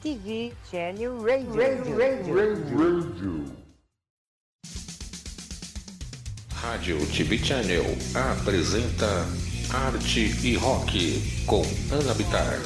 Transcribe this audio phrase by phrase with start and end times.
[0.00, 1.56] TV Channel Radio.
[1.56, 1.96] Radio.
[1.98, 3.44] Radio.
[6.52, 7.82] Rádio TV Channel
[8.14, 9.06] apresenta
[9.74, 12.60] Arte e Rock com Ana Bitar.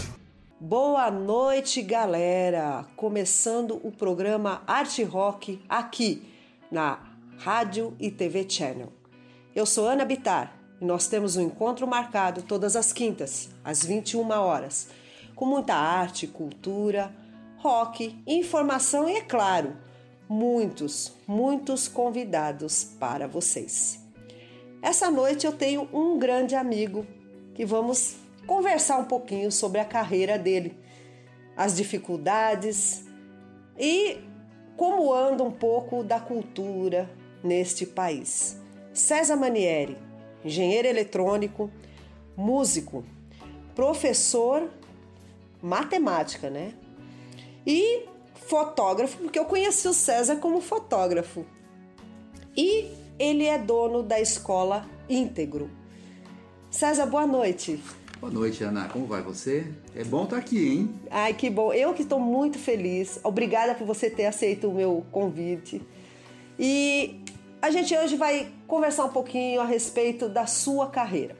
[0.60, 2.84] Boa noite, galera!
[2.96, 6.30] Começando o programa Arte Rock aqui
[6.70, 6.98] na
[7.38, 8.92] Rádio e TV Channel.
[9.56, 14.30] Eu sou Ana Bitar e nós temos um encontro marcado todas as quintas, às 21
[14.32, 14.90] horas,
[15.34, 17.21] com muita arte, cultura,
[17.62, 19.76] rock, informação e, é claro,
[20.28, 24.00] muitos, muitos convidados para vocês.
[24.82, 27.06] Essa noite eu tenho um grande amigo
[27.54, 28.16] que vamos
[28.48, 30.76] conversar um pouquinho sobre a carreira dele,
[31.56, 33.04] as dificuldades
[33.78, 34.18] e
[34.76, 37.08] como anda um pouco da cultura
[37.44, 38.58] neste país.
[38.92, 39.96] César Manieri,
[40.44, 41.70] engenheiro eletrônico,
[42.36, 43.04] músico,
[43.72, 44.68] professor,
[45.62, 46.74] matemática, né?
[47.66, 51.44] E fotógrafo, porque eu conheci o César como fotógrafo.
[52.56, 55.70] E ele é dono da escola Íntegro.
[56.70, 57.82] César, boa noite.
[58.20, 58.88] Boa noite, Ana.
[58.88, 59.66] Como vai você?
[59.96, 60.94] É bom estar aqui, hein?
[61.10, 61.72] Ai, que bom.
[61.72, 63.18] Eu que estou muito feliz.
[63.24, 65.82] Obrigada por você ter aceito o meu convite.
[66.58, 67.20] E
[67.60, 71.36] a gente hoje vai conversar um pouquinho a respeito da sua carreira.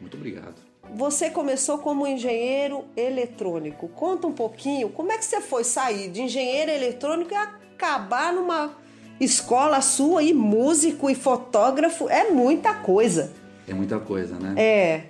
[0.00, 0.65] Muito obrigado.
[0.94, 3.88] Você começou como engenheiro eletrônico.
[3.88, 8.72] Conta um pouquinho como é que você foi sair de engenheiro eletrônico e acabar numa
[9.20, 12.08] escola sua e músico e fotógrafo.
[12.08, 13.32] É muita coisa.
[13.68, 14.54] É muita coisa, né?
[14.56, 15.02] É.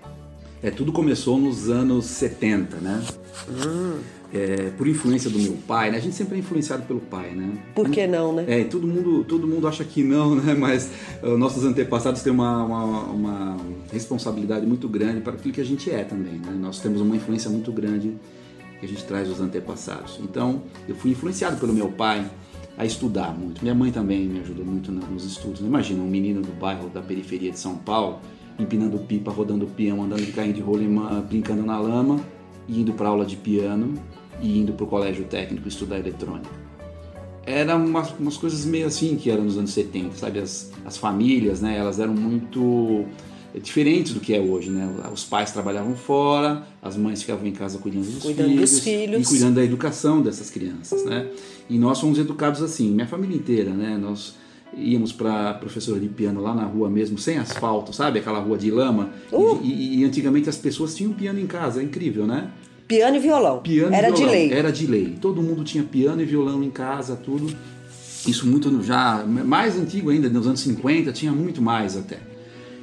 [0.62, 3.04] É, tudo começou nos anos 70, né?
[3.48, 4.00] Hum.
[4.34, 5.98] É, por influência do meu pai, né?
[5.98, 7.56] A gente sempre é influenciado pelo pai, né?
[7.74, 8.44] Por que não, né?
[8.48, 10.52] É, todo mundo, todo mundo acha que não, né?
[10.52, 10.90] Mas
[11.22, 13.56] uh, nossos antepassados têm uma, uma, uma,
[13.92, 16.56] responsabilidade muito grande para aquilo que a gente é também, né?
[16.60, 18.14] Nós temos uma influência muito grande
[18.80, 20.18] que a gente traz dos antepassados.
[20.20, 22.28] Então, eu fui influenciado pelo meu pai
[22.76, 23.62] a estudar muito.
[23.62, 25.60] Minha mãe também me ajudou muito nos estudos.
[25.60, 28.18] Imagina um menino do bairro da periferia de São Paulo,
[28.58, 32.20] empinando pipa, rodando peão, andando de carrinho de rolimã, brincando na lama,
[32.68, 33.94] e indo para aula de piano
[34.40, 36.50] e indo para o colégio técnico estudar eletrônica.
[37.44, 40.40] Eram umas, umas, coisas meio assim que eram nos anos 70, sabe?
[40.40, 41.76] As, as famílias, né?
[41.78, 43.06] Elas eram muito
[43.60, 44.88] diferentes do que é hoje, né?
[45.12, 49.26] Os pais trabalhavam fora, as mães ficavam em casa cuidando dos, cuidando filhos, dos filhos
[49.26, 51.30] e cuidando da educação dessas crianças, né?
[51.70, 53.96] E nós fomos educados assim, minha família inteira, né?
[53.96, 54.34] Nós
[54.76, 58.18] íamos para professora de piano lá na rua mesmo, sem asfalto, sabe?
[58.18, 59.10] Aquela rua de lama.
[59.32, 59.58] Uh!
[59.62, 62.50] E, e, e, antigamente as pessoas tinham piano em casa, é incrível, né?
[62.86, 63.58] Piano e violão.
[63.58, 64.26] Piano Era e violão.
[64.26, 64.52] de lei.
[64.52, 65.18] Era de lei.
[65.20, 67.52] Todo mundo tinha piano e violão em casa, tudo.
[68.26, 72.18] Isso muito já mais antigo ainda, nos anos 50, tinha muito mais até.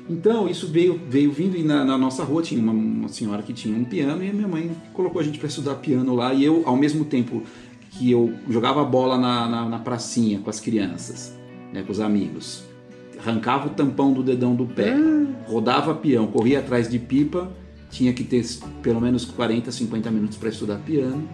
[0.10, 3.54] Então isso veio, veio vindo e na, na nossa rua tinha uma, uma, senhora que
[3.54, 6.44] tinha um piano e a minha mãe colocou a gente para estudar piano lá e
[6.44, 7.44] eu ao mesmo tempo
[7.92, 11.34] que eu jogava bola na, na, na pracinha com as crianças,
[11.72, 12.64] né, com os amigos,
[13.18, 15.36] arrancava o tampão do dedão do pé, hum.
[15.46, 17.50] rodava peão, corria atrás de pipa
[17.94, 18.44] tinha que ter
[18.82, 21.30] pelo menos 40, 50 minutos para estudar piano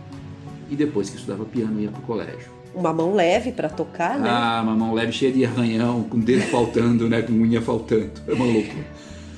[0.69, 2.51] e depois que estudava piano ia para o colégio.
[2.75, 4.29] Uma mão leve para tocar, né?
[4.29, 8.11] Ah, uma mão leve cheia de arranhão, com dedo faltando, né, com unha faltando.
[8.27, 8.85] É uma loucura.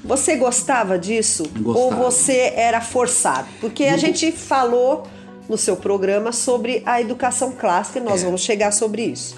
[0.03, 1.43] Você gostava disso?
[1.59, 1.95] Gostava.
[1.95, 3.47] Ou você era forçado?
[3.61, 5.03] Porque a gente falou
[5.47, 8.25] no seu programa sobre a educação clássica e nós é.
[8.25, 9.37] vamos chegar sobre isso.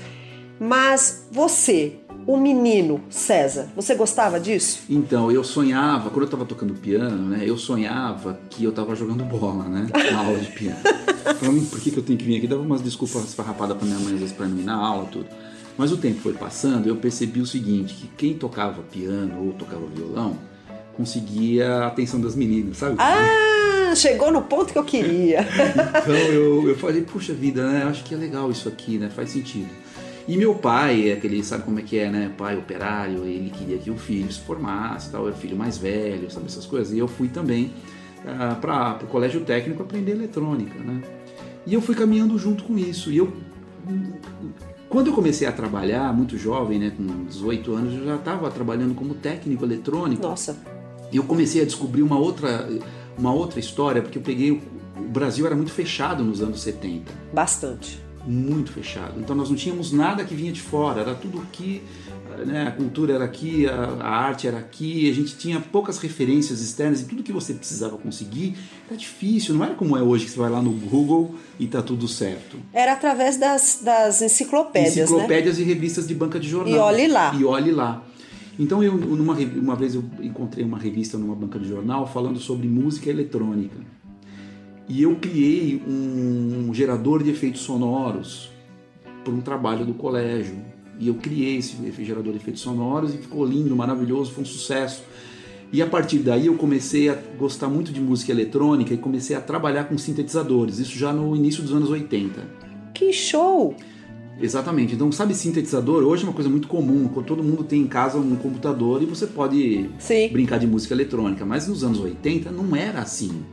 [0.60, 3.70] Mas você o menino César.
[3.76, 4.82] Você gostava disso?
[4.90, 7.44] Então, eu sonhava, quando eu estava tocando piano, né?
[7.46, 9.88] Eu sonhava que eu estava jogando bola, né?
[10.12, 10.80] Na aula de piano.
[11.40, 12.48] Falando, por que, que eu tenho que vir aqui?
[12.48, 15.26] Dava umas desculpas esfarrapadas pra minha mãe, às vezes, pra mim na aula, tudo.
[15.78, 19.86] Mas o tempo foi passando, eu percebi o seguinte, que quem tocava piano ou tocava
[19.88, 20.38] violão,
[20.96, 22.96] conseguia a atenção das meninas, sabe?
[23.00, 25.42] Ah, chegou no ponto que eu queria.
[26.02, 27.84] então eu, eu falei, puxa vida, né?
[27.84, 29.10] Acho que é legal isso aqui, né?
[29.10, 29.70] Faz sentido.
[30.28, 32.32] E meu pai, é aquele, sabe como é que é, né?
[32.38, 36.32] Pai operário, ele queria que o filho se formasse, tal, era o filho mais velho,
[36.32, 36.94] sabe essas coisas.
[36.94, 37.66] E eu fui também
[38.24, 41.02] uh, ah, para o colégio técnico aprender eletrônica, né?
[41.66, 43.12] E eu fui caminhando junto com isso.
[43.12, 43.34] E eu
[44.88, 48.94] quando eu comecei a trabalhar, muito jovem, né, com 18 anos, eu já estava trabalhando
[48.94, 50.22] como técnico eletrônico.
[50.22, 50.56] Nossa.
[51.12, 52.70] E eu comecei a descobrir uma outra
[53.18, 54.62] uma outra história, porque eu peguei o
[55.10, 57.12] Brasil era muito fechado nos anos 70.
[57.34, 59.20] Bastante muito fechado.
[59.20, 61.82] Então nós não tínhamos nada que vinha de fora, era tudo aqui,
[62.46, 62.68] né?
[62.68, 67.02] a cultura era aqui, a, a, arte era aqui, a gente tinha poucas referências externas
[67.02, 68.56] e tudo que você precisava conseguir
[68.88, 71.82] era difícil, não era como é hoje que você vai lá no Google e tá
[71.82, 72.58] tudo certo.
[72.72, 75.04] Era através das, das enciclopédias, né?
[75.04, 75.64] Enciclopédias né?
[75.64, 76.74] e revistas de banca de jornal.
[76.74, 77.36] E olhe lá.
[77.36, 78.04] E olhe lá.
[78.58, 82.68] Então eu numa, uma vez eu encontrei uma revista numa banca de jornal falando sobre
[82.68, 83.76] música eletrônica.
[84.88, 88.50] E eu criei um gerador de efeitos sonoros
[89.24, 90.58] por um trabalho do colégio.
[91.00, 95.04] E eu criei esse gerador de efeitos sonoros e ficou lindo, maravilhoso, foi um sucesso.
[95.72, 99.42] E a partir daí eu comecei a gostar muito de música eletrônica e comecei a
[99.42, 102.48] trabalhar com sintetizadores, isso já no início dos anos 80.
[102.94, 103.76] Que show!
[104.40, 104.94] Exatamente.
[104.96, 107.08] Então, sabe, sintetizador hoje é uma coisa muito comum.
[107.26, 110.30] Todo mundo tem em casa um computador e você pode Sim.
[110.32, 111.46] brincar de música eletrônica.
[111.46, 113.44] Mas nos anos 80 não era assim.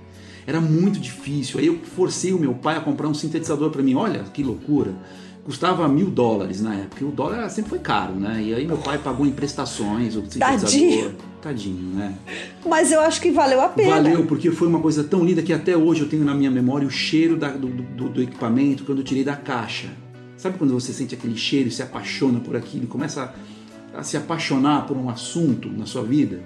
[0.47, 1.61] Era muito difícil.
[1.61, 3.95] Aí eu forcei o meu pai a comprar um sintetizador para mim.
[3.95, 4.93] Olha que loucura.
[5.45, 7.03] Custava mil dólares na época.
[7.03, 8.43] E o dólar sempre foi caro, né?
[8.43, 10.61] E aí meu pai pagou em prestações o sintetizador.
[10.61, 11.15] Tadinho.
[11.41, 12.15] Tadinho, né?
[12.67, 13.95] Mas eu acho que valeu a pena.
[13.97, 16.87] Valeu, porque foi uma coisa tão linda que até hoje eu tenho na minha memória
[16.87, 19.89] o cheiro da- do, do- do equipamento quando eu tirei da caixa.
[20.37, 23.33] Sabe quando você sente aquele cheiro e se apaixona por aquilo, começa
[23.95, 26.41] a, a se apaixonar por um assunto na sua vida?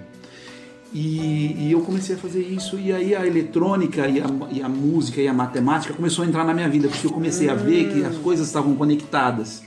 [0.93, 4.69] E, e eu comecei a fazer isso, e aí a eletrônica e a, e a
[4.69, 7.91] música e a matemática começou a entrar na minha vida, porque eu comecei a ver
[7.91, 9.63] que as coisas estavam conectadas.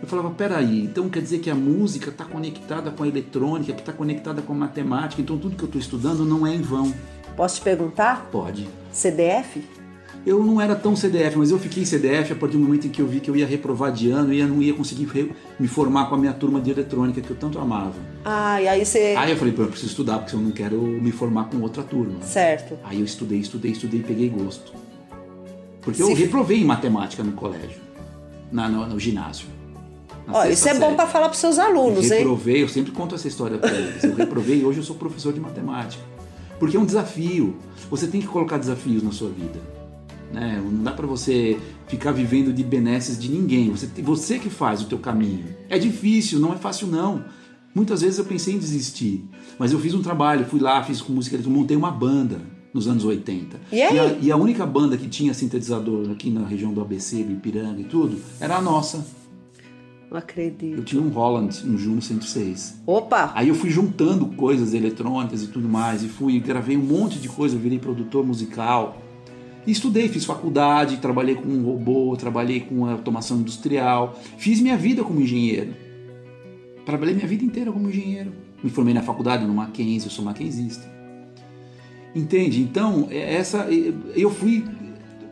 [0.00, 3.80] Eu falava, peraí, então quer dizer que a música está conectada com a eletrônica, que
[3.80, 6.92] está conectada com a matemática, então tudo que eu estou estudando não é em vão.
[7.36, 8.28] Posso te perguntar?
[8.30, 8.68] Pode.
[8.92, 9.77] CDF?
[10.26, 13.00] Eu não era tão CDF, mas eu fiquei CDF a partir do momento em que
[13.00, 16.06] eu vi que eu ia reprovar de ano e eu não ia conseguir me formar
[16.08, 17.94] com a minha turma de eletrônica que eu tanto amava.
[18.24, 19.14] Ah, e aí você.
[19.16, 21.82] Aí eu falei, pô, eu preciso estudar porque eu não quero me formar com outra
[21.82, 22.20] turma.
[22.22, 22.76] Certo.
[22.84, 24.72] Aí eu estudei, estudei, estudei e peguei gosto.
[25.80, 27.80] Porque eu Se- reprovei em matemática no colégio,
[28.52, 29.46] na, no, no ginásio.
[30.30, 32.18] Ó, isso é bom pra falar pros seus alunos, hein?
[32.18, 34.04] reprovei, eu sempre conto essa história pra eles.
[34.04, 36.02] Eu reprovei e hoje eu sou professor de matemática.
[36.58, 37.56] Porque é um desafio.
[37.88, 39.58] Você tem que colocar desafios na sua vida.
[40.32, 40.62] Né?
[40.62, 43.70] Não dá pra você ficar vivendo de benesses de ninguém.
[43.70, 45.46] Você, você que faz o teu caminho.
[45.68, 47.24] É difícil, não é fácil não.
[47.74, 49.24] Muitas vezes eu pensei em desistir.
[49.58, 52.40] Mas eu fiz um trabalho, fui lá, fiz com música, montei uma banda
[52.72, 53.58] nos anos 80.
[53.72, 53.98] E aí?
[53.98, 57.80] a, e a única banda que tinha sintetizador aqui na região do ABC, do Ipiranga
[57.80, 59.04] e tudo, era a nossa.
[60.10, 60.78] Não acredito.
[60.78, 62.82] Eu tinha um Holland, um Juno 106.
[62.86, 63.32] Opa!
[63.34, 67.28] Aí eu fui juntando coisas eletrônicas e tudo mais, e fui, gravei um monte de
[67.28, 69.02] coisa, virei produtor musical.
[69.66, 75.20] Estudei, fiz faculdade, trabalhei com um robô, trabalhei com automação industrial, fiz minha vida como
[75.20, 75.74] engenheiro.
[76.86, 78.32] Trabalhei minha vida inteira como engenheiro.
[78.62, 80.90] Me formei na faculdade no Mackenzie, eu sou mackenzista.
[82.14, 82.60] Entende?
[82.60, 83.68] Então, é- essa
[84.16, 84.64] eu fui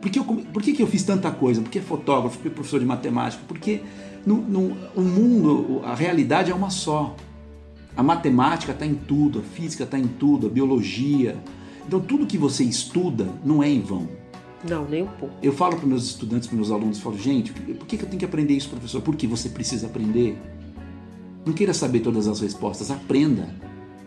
[0.01, 1.61] por que, eu, por que, que eu fiz tanta coisa?
[1.61, 3.81] Porque é fotógrafo, porque professor de matemática, porque
[4.25, 7.15] no, no, o mundo, a realidade é uma só.
[7.95, 11.35] A matemática está em tudo, a física está em tudo, a biologia.
[11.87, 14.07] Então tudo que você estuda não é em vão.
[14.69, 15.33] Não, nem um pouco.
[15.41, 18.19] Eu falo para meus estudantes, para meus alunos, falo, gente, por que, que eu tenho
[18.19, 19.01] que aprender isso, professor?
[19.01, 20.37] Porque você precisa aprender.
[21.45, 23.47] Não queira saber todas as respostas, aprenda.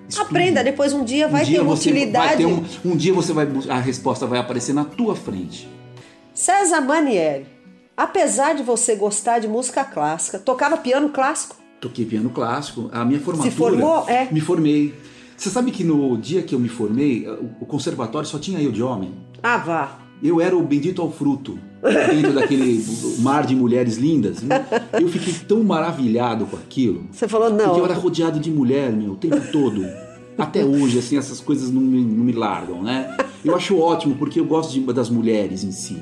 [0.08, 0.26] Estude.
[0.28, 2.26] Aprenda, depois um dia vai um dia ter uma utilidade.
[2.26, 5.68] Vai ter um, um dia você vai a resposta vai aparecer na tua frente.
[6.34, 7.46] César Manieri,
[7.96, 11.56] apesar de você gostar de música clássica, tocava piano clássico?
[11.80, 12.90] Toquei piano clássico.
[12.92, 13.52] A minha formatura.
[13.54, 14.04] formou?
[14.08, 14.28] É.
[14.30, 14.94] Me formei.
[15.36, 18.70] Você sabe que no dia que eu me formei, o- o conservatório só tinha eu
[18.70, 19.14] de homem.
[19.42, 19.98] Ah, vá.
[20.22, 21.58] Eu era o bendito ao fruto,
[22.12, 22.84] dentro daquele
[23.20, 24.38] mar de mulheres lindas.
[25.00, 27.04] Eu fiquei tão maravilhado com aquilo.
[27.10, 27.66] Você falou, não.
[27.66, 29.86] Porque eu era rodeado de mulher, meu, o tempo todo.
[30.36, 33.16] Até hoje, assim, essas coisas não me, não me largam, né?
[33.44, 35.98] Eu acho ótimo, porque eu gosto de- das mulheres em si.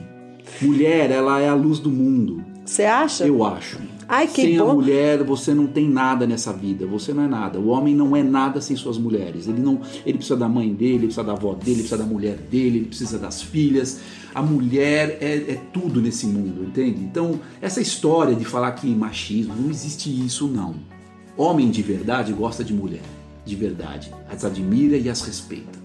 [0.60, 2.44] Mulher, ela é a luz do mundo.
[2.64, 3.24] Você acha?
[3.26, 3.78] Eu acho.
[4.08, 4.70] Ai, que sem bom.
[4.70, 6.86] a mulher, você não tem nada nessa vida.
[6.86, 7.58] Você não é nada.
[7.60, 9.46] O homem não é nada sem suas mulheres.
[9.46, 12.04] Ele não, ele precisa da mãe dele, ele precisa da avó dele, ele precisa da
[12.04, 14.00] mulher dele, ele precisa das filhas.
[14.34, 17.02] A mulher é, é tudo nesse mundo, entende?
[17.02, 20.76] Então, essa história de falar que machismo, não existe isso não.
[21.36, 23.02] Homem de verdade gosta de mulher,
[23.44, 24.10] de verdade.
[24.30, 25.78] As admira e as respeita.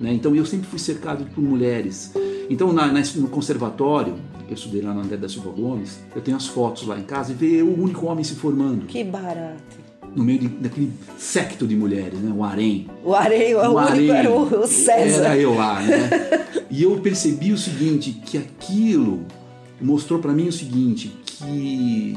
[0.00, 0.12] né?
[0.12, 2.12] Então eu sempre fui cercado por mulheres.
[2.48, 4.14] Então na- na- no conservatório,
[4.52, 7.32] eu estudei lá na André da Silva Gomes, eu tenho as fotos lá em casa
[7.32, 9.62] e ver o único homem se formando Que barato.
[10.14, 12.32] no meio de- daquele secto de mulheres, né?
[12.34, 12.86] O harém.
[13.04, 14.10] O Areio, o, O único harém.
[14.10, 15.24] era o, o César.
[15.24, 16.10] Era eu lá, né?
[16.70, 19.24] e eu percebi o seguinte, que aquilo
[19.80, 22.16] mostrou pra mim o seguinte, que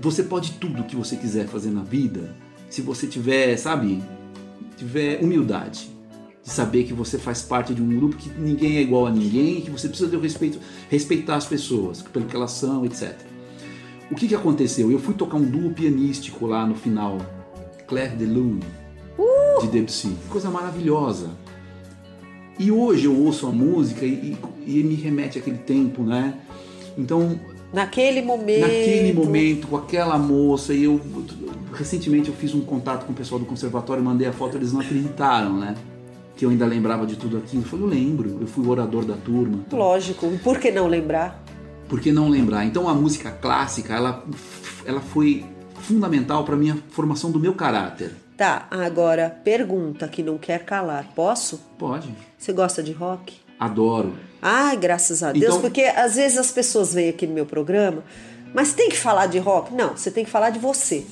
[0.00, 2.34] você pode tudo que você quiser fazer na vida,
[2.68, 4.02] se você tiver, sabe,
[4.76, 5.88] tiver humildade
[6.44, 9.62] de saber que você faz parte de um grupo que ninguém é igual a ninguém,
[9.62, 10.58] que você precisa ter o respeito,
[10.90, 13.14] respeitar as pessoas pelo que elas são, etc.
[14.10, 14.92] O que que aconteceu?
[14.92, 17.16] Eu fui tocar um duo pianístico lá no final,
[17.86, 18.60] Claire de Lune,
[19.62, 21.30] de Debussy, coisa maravilhosa.
[22.58, 24.36] E hoje eu ouço a música e,
[24.66, 26.34] e- e me remete àquele tempo, né?
[26.96, 27.40] Então
[27.72, 28.60] Naquele momento.
[28.60, 31.00] naquele momento, com aquela moça, e eu
[31.72, 34.80] recentemente eu fiz um contato com o pessoal do conservatório, mandei a foto, eles não
[34.80, 35.74] acreditaram, né?
[36.44, 37.62] Que eu ainda lembrava de tudo aquilo.
[37.62, 39.64] Eu falei, eu lembro, eu fui o orador da turma.
[39.72, 41.42] Lógico, por que não lembrar?
[41.88, 42.66] Por que não lembrar?
[42.66, 44.22] Então a música clássica, ela,
[44.84, 45.46] ela foi
[45.76, 48.12] fundamental para minha formação do meu caráter.
[48.36, 51.08] Tá, agora pergunta que não quer calar.
[51.14, 51.62] Posso?
[51.78, 52.14] Pode.
[52.36, 53.36] Você gosta de rock?
[53.58, 54.12] Adoro.
[54.42, 58.04] Ai, graças a Deus, Então- porque às vezes as pessoas vêm aqui no meu programa,
[58.52, 59.72] mas tem que falar de rock?
[59.72, 61.06] Não, você tem que falar de você.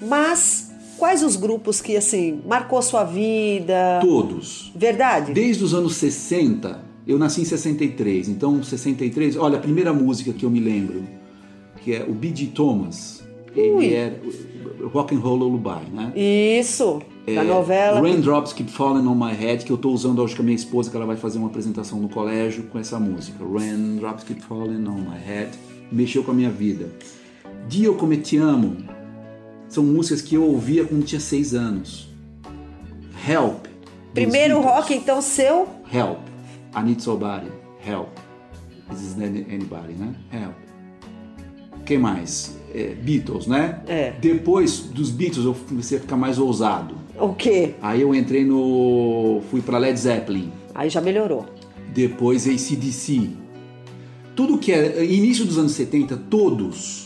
[0.00, 4.00] Mas quais os grupos que assim marcou sua vida?
[4.00, 4.72] Todos.
[4.74, 5.32] Verdade?
[5.32, 10.44] Desde os anos 60, eu nasci em 63, então 63, olha, a primeira música que
[10.44, 11.04] eu me lembro,
[11.82, 12.46] que é o B.G.
[12.54, 13.22] Thomas,
[13.56, 13.84] Ui.
[13.84, 14.18] ele é
[14.92, 16.12] Rock and Roll Lullaby, né?
[16.16, 18.00] Isso, da É, novela.
[18.00, 20.90] Raindrops Keep Falling on My Head, que eu tô usando hoje com a minha esposa,
[20.90, 23.44] que ela vai fazer uma apresentação no colégio com essa música.
[23.44, 25.50] Raindrops Keep Falling on My Head.
[25.92, 26.90] Mexeu com a minha vida.
[27.68, 28.76] Dio Come Te Amo.
[29.68, 32.08] São músicas que eu ouvia quando tinha seis anos.
[33.28, 33.66] Help.
[34.12, 34.74] Primeiro Beatles.
[34.76, 35.68] rock, então, seu.
[35.92, 36.18] Help.
[36.76, 37.48] I need somebody.
[37.86, 38.08] Help.
[38.90, 40.14] This is any- anybody, né?
[40.32, 40.54] Help.
[41.84, 42.56] Quem mais?
[42.74, 43.80] É, Beatles, né?
[43.86, 44.12] É.
[44.20, 46.94] Depois dos Beatles eu comecei a ficar mais ousado.
[47.18, 47.74] O quê?
[47.82, 49.42] Aí eu entrei no.
[49.50, 50.50] fui pra Led Zeppelin.
[50.74, 51.46] Aí já melhorou.
[51.92, 53.30] Depois ACDC.
[54.34, 55.04] Tudo que é.
[55.04, 57.03] Início dos anos 70, todos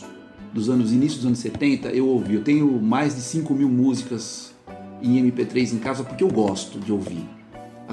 [0.53, 2.35] dos anos início dos anos 70 eu ouvi.
[2.35, 4.55] Eu tenho mais de 5 mil músicas
[5.03, 7.27] em MP3 em casa porque eu gosto de ouvir.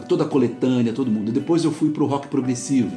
[0.07, 1.31] Toda a coletânea, todo mundo.
[1.31, 2.95] Depois eu fui pro rock progressivo.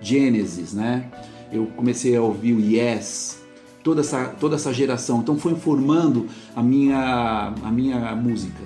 [0.00, 1.10] Genesis, né?
[1.50, 3.38] Eu comecei a ouvir o Yes,
[3.82, 5.20] toda essa, toda essa geração.
[5.20, 8.60] Então foi formando a minha, a minha música,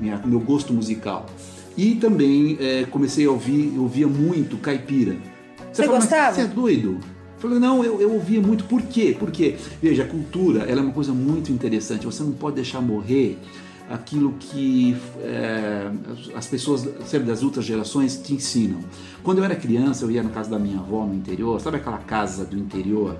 [0.00, 1.26] minha, meu gosto musical.
[1.76, 5.16] E também eh, comecei a ouvir, eu ouvia muito caipira.
[5.72, 7.00] Você fala, "Mas gostava?" Você é doido?
[7.44, 8.64] Eu falei, não, eu, eu ouvia muito.
[8.64, 9.14] Por quê?
[9.18, 12.06] Porque, veja, a cultura ela é uma coisa muito interessante.
[12.06, 13.38] Você não pode deixar morrer
[13.90, 15.90] aquilo que é,
[16.34, 18.78] as pessoas sabe, das outras gerações te ensinam.
[19.22, 21.60] Quando eu era criança, eu ia na casa da minha avó no interior.
[21.60, 23.18] Sabe aquela casa do interior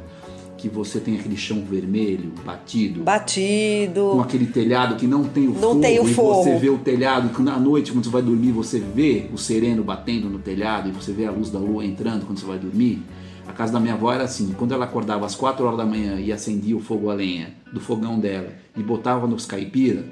[0.56, 3.00] que você tem aquele chão vermelho, batido?
[3.00, 4.20] com Batido.
[4.22, 6.44] aquele telhado que não tem o Não forro, tem o e forro.
[6.44, 9.84] você vê o telhado, que na noite quando você vai dormir você vê o sereno
[9.84, 13.02] batendo no telhado e você vê a luz da lua entrando quando você vai dormir.
[13.46, 16.18] A casa da minha avó era assim, quando ela acordava às 4 horas da manhã
[16.18, 20.04] e acendia o fogo a lenha do fogão dela e botava nos caipira,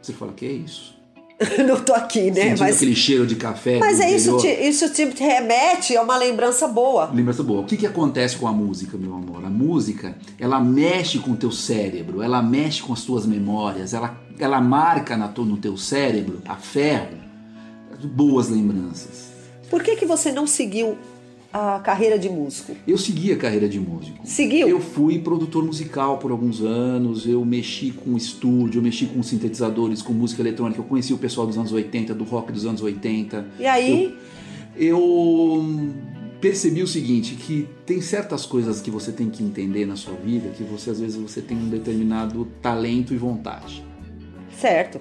[0.00, 0.94] você fala, que é isso?
[1.66, 2.42] não tô aqui, né?
[2.42, 6.16] Sentindo Mas, aquele cheiro de café mas é isso, te, isso te remete a uma
[6.16, 7.10] lembrança boa.
[7.12, 7.62] Lembrança boa.
[7.62, 9.44] O que, que acontece com a música, meu amor?
[9.44, 14.16] A música, ela mexe com o teu cérebro, ela mexe com as tuas memórias, ela,
[14.38, 17.18] ela marca na no teu cérebro, a ferro,
[18.04, 19.32] boas lembranças.
[19.68, 20.96] Por que, que você não seguiu
[21.54, 22.76] a carreira de músico?
[22.84, 24.18] Eu segui a carreira de músico.
[24.26, 24.68] Seguiu?
[24.68, 30.02] Eu fui produtor musical por alguns anos, eu mexi com estúdio, eu mexi com sintetizadores,
[30.02, 33.46] com música eletrônica, eu conheci o pessoal dos anos 80, do rock dos anos 80.
[33.60, 34.18] E aí,
[34.76, 35.64] eu
[36.40, 40.48] percebi o seguinte, que tem certas coisas que você tem que entender na sua vida,
[40.48, 43.84] que você às vezes você tem um determinado talento e vontade.
[44.58, 45.00] certo.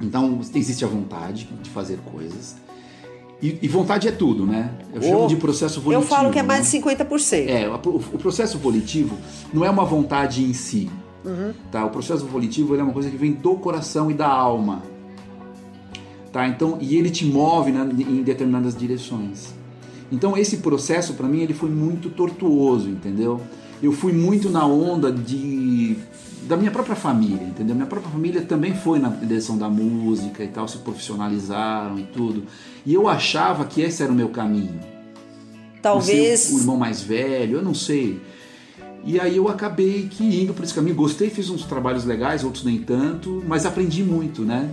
[0.00, 2.56] Então existe a vontade de fazer coisas.
[3.42, 4.70] E, e vontade é tudo, né?
[4.94, 6.08] Eu chamo Oh, de processo Eu volitivo.
[6.08, 6.48] falo que é né?
[6.48, 7.48] mais de 50%.
[7.48, 9.18] É, o, o processo volitivo
[9.52, 10.90] não é uma vontade em si.
[11.24, 11.52] Uhum.
[11.70, 11.84] Tá?
[11.84, 14.82] O processo volitivo é uma coisa que vem do coração e da alma.
[16.32, 16.48] Tá?
[16.48, 19.52] Então, e ele te move né, em determinadas direções.
[20.10, 23.40] Então esse processo para mim ele foi muito tortuoso, entendeu?
[23.82, 25.96] Eu fui muito na onda de
[26.48, 27.74] da minha própria família, entendeu?
[27.74, 32.44] Minha própria família também foi na direção da música e tal, se profissionalizaram e tudo.
[32.84, 34.78] E eu achava que esse era o meu caminho
[35.82, 36.40] Talvez.
[36.40, 38.20] ser o irmão mais velho, eu não sei.
[39.04, 40.96] E aí eu acabei que indo por esse caminho.
[40.96, 44.70] Gostei, fiz uns trabalhos legais, outros nem tanto, mas aprendi muito, né?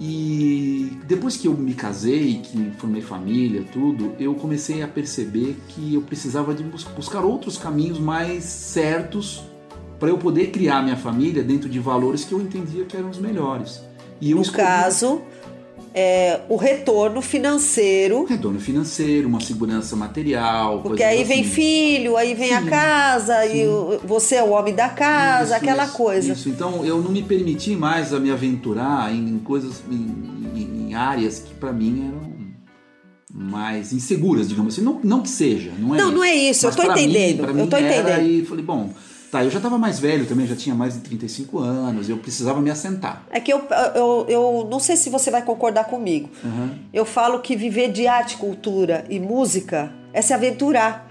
[0.00, 5.94] E depois que eu me casei, que formei família, tudo, eu comecei a perceber que
[5.94, 9.42] eu precisava de bus- buscar outros caminhos mais certos
[9.98, 13.18] para eu poder criar minha família dentro de valores que eu entendia que eram os
[13.18, 13.82] melhores.
[14.20, 15.22] E eu No escolhi- caso,
[15.94, 18.24] é, o retorno financeiro.
[18.24, 21.50] retorno financeiro, uma segurança material, Porque aí vem assim.
[21.50, 23.66] filho, aí vem a Sim, casa, e sim.
[23.66, 26.32] o- você é o homem da casa, Isso, aquela isso, coisa.
[26.32, 26.48] Isso.
[26.48, 31.54] Então eu não me permiti mais a me aventurar em coisas, em, em- áreas que
[31.54, 32.28] para mim eram
[33.32, 34.82] mais inseguras, digamos assim.
[34.84, 36.16] Não, não que seja, não é Não, isso.
[36.16, 38.22] não é isso, eu Mas tô pra mim- entendendo, pra eu mim tô entendendo.
[38.26, 38.90] E falei, bom,
[39.30, 42.60] tá, eu já estava mais velho também, já tinha mais de 35 anos, eu precisava
[42.60, 43.24] me assentar.
[43.30, 43.62] É que eu,
[43.94, 46.30] eu, eu não sei se você vai concordar comigo.
[46.42, 46.78] Uhum.
[46.92, 51.08] Eu falo que viver de arte, cultura e música é se aventurar.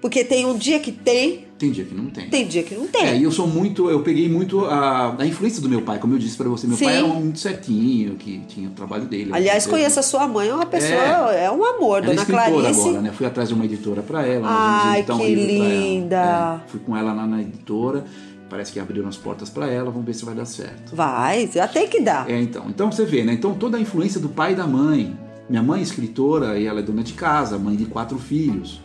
[0.00, 2.30] Porque tem um dia que tem, Tem dia que não tem.
[2.30, 3.06] Tem dia que não tem.
[3.06, 6.14] É, e eu sou muito, eu peguei muito a, a influência do meu pai, como
[6.14, 6.66] eu disse pra você.
[6.66, 6.86] Meu Sim.
[6.86, 9.28] pai era um muito certinho, que tinha o trabalho dele.
[9.30, 12.50] Aliás, conheço a sua mãe, é uma pessoa, é, um amor, ela é dona escritora
[12.50, 12.80] Clarice.
[12.80, 13.12] agora, né?
[13.12, 14.48] Fui atrás de uma editora pra ela.
[14.48, 15.22] Ai, um que ela.
[15.22, 16.62] linda.
[16.66, 18.06] É, fui com ela lá na editora,
[18.48, 20.96] parece que abriram as portas pra ela, vamos ver se vai dar certo.
[20.96, 22.30] Vai, já tem que dar.
[22.30, 22.64] É, então.
[22.70, 23.34] Então você vê, né?
[23.34, 25.14] Então toda a influência do pai e da mãe.
[25.46, 28.80] Minha mãe é escritora e ela é dona de casa, mãe de quatro filhos.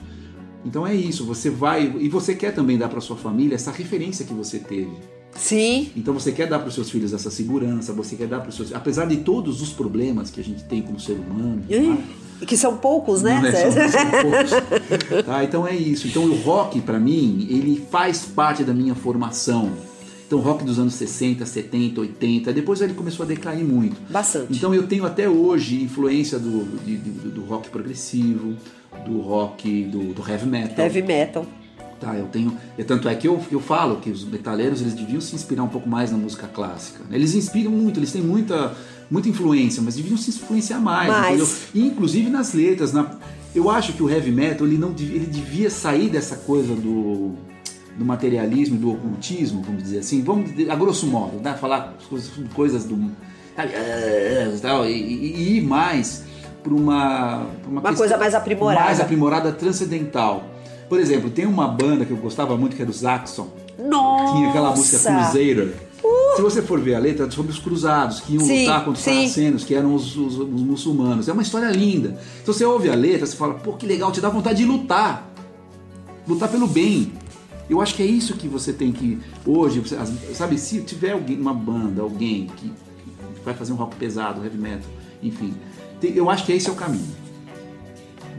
[0.66, 4.26] Então é isso, você vai e você quer também dar para sua família essa referência
[4.26, 4.92] que você teve.
[5.38, 8.50] Sim, Então você quer dar para os seus filhos essa segurança, você quer dar para
[8.50, 11.98] os seus, apesar de todos os problemas que a gente tem como ser humano, Ih,
[12.40, 12.46] tá?
[12.46, 13.40] que são poucos, né?
[13.42, 15.26] Não é só- são poucos.
[15.26, 16.08] Tá, então é isso.
[16.08, 19.72] Então o rock para mim, ele faz parte da minha formação.
[20.26, 23.98] Então o rock dos anos 60, 70, 80, depois ele começou a decair muito.
[24.10, 24.54] Bastante.
[24.58, 28.56] Então eu tenho até hoje influência do, de- de- do rock progressivo,
[29.06, 30.86] do rock, do, do heavy metal.
[30.86, 31.46] Heavy metal.
[32.00, 32.58] Tá, eu tenho.
[32.78, 35.68] E tanto é que eu, eu falo que os metaleiros eles deviam se inspirar um
[35.70, 37.00] pouco mais na música clássica.
[37.10, 37.16] né?
[37.16, 38.76] Eles inspiram muito, eles têm muita,
[39.10, 41.08] muita influência, mas deviam se influenciar mais.
[41.10, 41.68] Mais.
[41.74, 42.92] E, inclusive nas letras.
[42.92, 43.12] Na,
[43.56, 47.32] eu acho que o heavy metal ele não devia, ele devia sair dessa coisa do,
[47.98, 50.22] do materialismo, do ocultismo, vamos dizer assim.
[50.22, 51.54] Vamos dizer, a grosso modo, né?
[51.54, 53.10] falar coisas, coisas do.
[53.56, 53.72] sabe,
[54.62, 56.26] tal, e, e- e ir mais
[56.66, 58.86] para uma, pra uma, Uma coisa mais aprimorada.
[58.86, 60.44] mais aprimorada, transcendental.
[60.90, 63.48] Por exemplo, tem uma banda que eu gostava muito que era o Zaxxon.
[63.78, 64.34] Nossa!
[64.34, 65.74] Tinha aquela música Crusader.
[66.36, 68.92] Se você for ver a letra, é sobre os cruzados que iam Sim, lutar contra
[68.94, 69.14] os sim.
[69.22, 71.28] sarracenos, que eram os, os- os muçulmanos.
[71.30, 72.20] É uma história linda.
[72.42, 75.32] Então você ouve a letra, você fala, pô, que legal, te dá vontade de lutar.
[76.28, 77.14] Lutar pelo bem.
[77.70, 79.20] Eu acho que é isso que você tem que.
[79.46, 79.82] Hoje,
[80.34, 83.12] sabe, se tiver alguém, uma banda, alguém que, que
[83.44, 84.90] vai fazer um rock pesado, heavy metal,
[85.24, 85.54] enfim,
[86.16, 87.16] eu acho que esse é o caminho.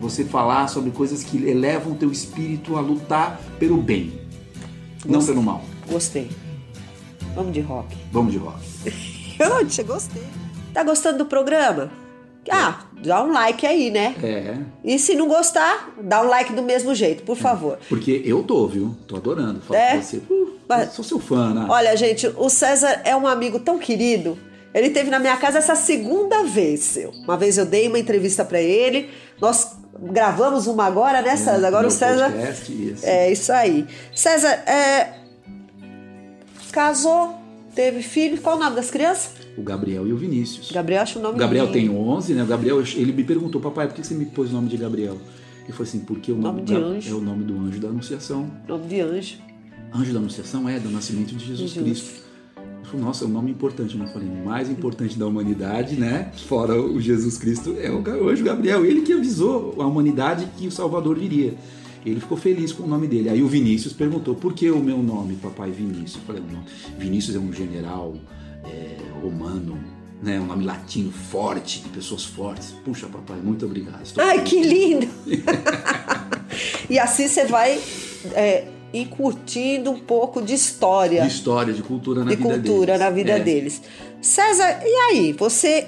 [0.00, 4.20] Você falar sobre coisas que elevam o teu espírito a lutar pelo bem,
[5.06, 5.64] não pelo mal.
[5.88, 6.30] Gostei.
[7.34, 7.96] Vamos de rock.
[8.12, 8.58] Vamos de rock.
[9.40, 10.22] Eu te gostei.
[10.72, 11.90] Tá gostando do programa?
[12.50, 14.14] Ah, dá um like aí, né?
[14.22, 17.78] É, E se não gostar, dá um like do mesmo jeito, por favor.
[17.88, 18.94] porque eu tô, viu?
[19.06, 19.60] Tô adorando.
[19.62, 19.96] Falo É?
[19.96, 20.16] com você.
[20.30, 21.66] Uh, Mas- sou seu fã, né?
[21.68, 24.38] Olha, gente, o César é um amigo tão querido.
[24.76, 26.80] Ele teve na minha casa essa segunda vez.
[26.80, 27.10] seu.
[27.10, 29.08] Uma vez eu dei uma entrevista pra ele.
[29.40, 29.74] Nós
[30.12, 31.66] gravamos uma agora, né, César?
[31.66, 32.30] Agora Meu o César.
[32.30, 33.06] podcast, isso.
[33.06, 33.86] É isso aí.
[34.14, 35.14] César, é...
[36.72, 37.34] casou,
[37.74, 38.40] teve filho.
[38.40, 39.30] Qual o nome das crianças?
[39.56, 40.70] O Gabriel e o Vinícius.
[40.70, 42.42] Gabriel, acho o nome O Gabriel tem 11, né?
[42.42, 45.16] O Gabriel, ele me perguntou, papai, por que você me pôs o nome de Gabriel?
[45.64, 47.10] Ele falou assim, porque o nome, Nome de Ga- anjo.
[47.10, 48.50] é o nome do anjo da Anunciação.
[48.68, 49.36] Nome de anjo.
[49.94, 52.00] Anjo da Anunciação é do nascimento de Jesus Jesus.
[52.02, 52.25] Cristo.
[52.86, 53.98] Falei, nossa, é um nome importante.
[53.98, 56.30] Eu falei, o mais importante da humanidade, né?
[56.46, 58.84] Fora o Jesus Cristo, é o anjo Gabriel.
[58.84, 61.54] Ele que avisou a humanidade que o Salvador viria.
[62.04, 63.28] Ele ficou feliz com o nome dele.
[63.28, 66.16] Aí o Vinícius perguntou, por que o meu nome, papai Vinícius?
[66.16, 66.62] Eu falei, não,
[66.96, 68.14] Vinícius é um general
[68.64, 69.76] é, romano,
[70.22, 70.38] né?
[70.38, 72.72] Um nome latino forte, de pessoas fortes.
[72.84, 74.02] Puxa, papai, muito obrigado.
[74.04, 74.50] Estou Ai, feliz.
[74.50, 75.08] que lindo!
[76.88, 77.80] e assim você vai
[78.34, 78.68] é,
[79.02, 81.22] incutindo um pouco de história.
[81.22, 83.00] De história, de cultura na de vida cultura deles.
[83.00, 83.38] na vida É.
[83.40, 83.82] deles.
[84.20, 85.32] César, e aí?
[85.32, 85.86] Você,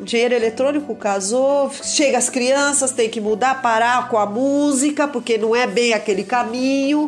[0.00, 5.54] engenheiro eletrônico, casou, chega as crianças, tem que mudar, parar com a música, porque não
[5.56, 7.06] é bem aquele caminho.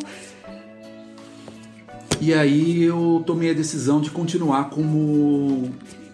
[2.20, 5.70] E aí eu tomei a decisão de continuar como,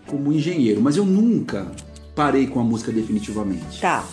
[0.06, 1.70] como engenheiro, mas eu nunca
[2.14, 3.80] parei com a música definitivamente.
[3.80, 4.04] Tá.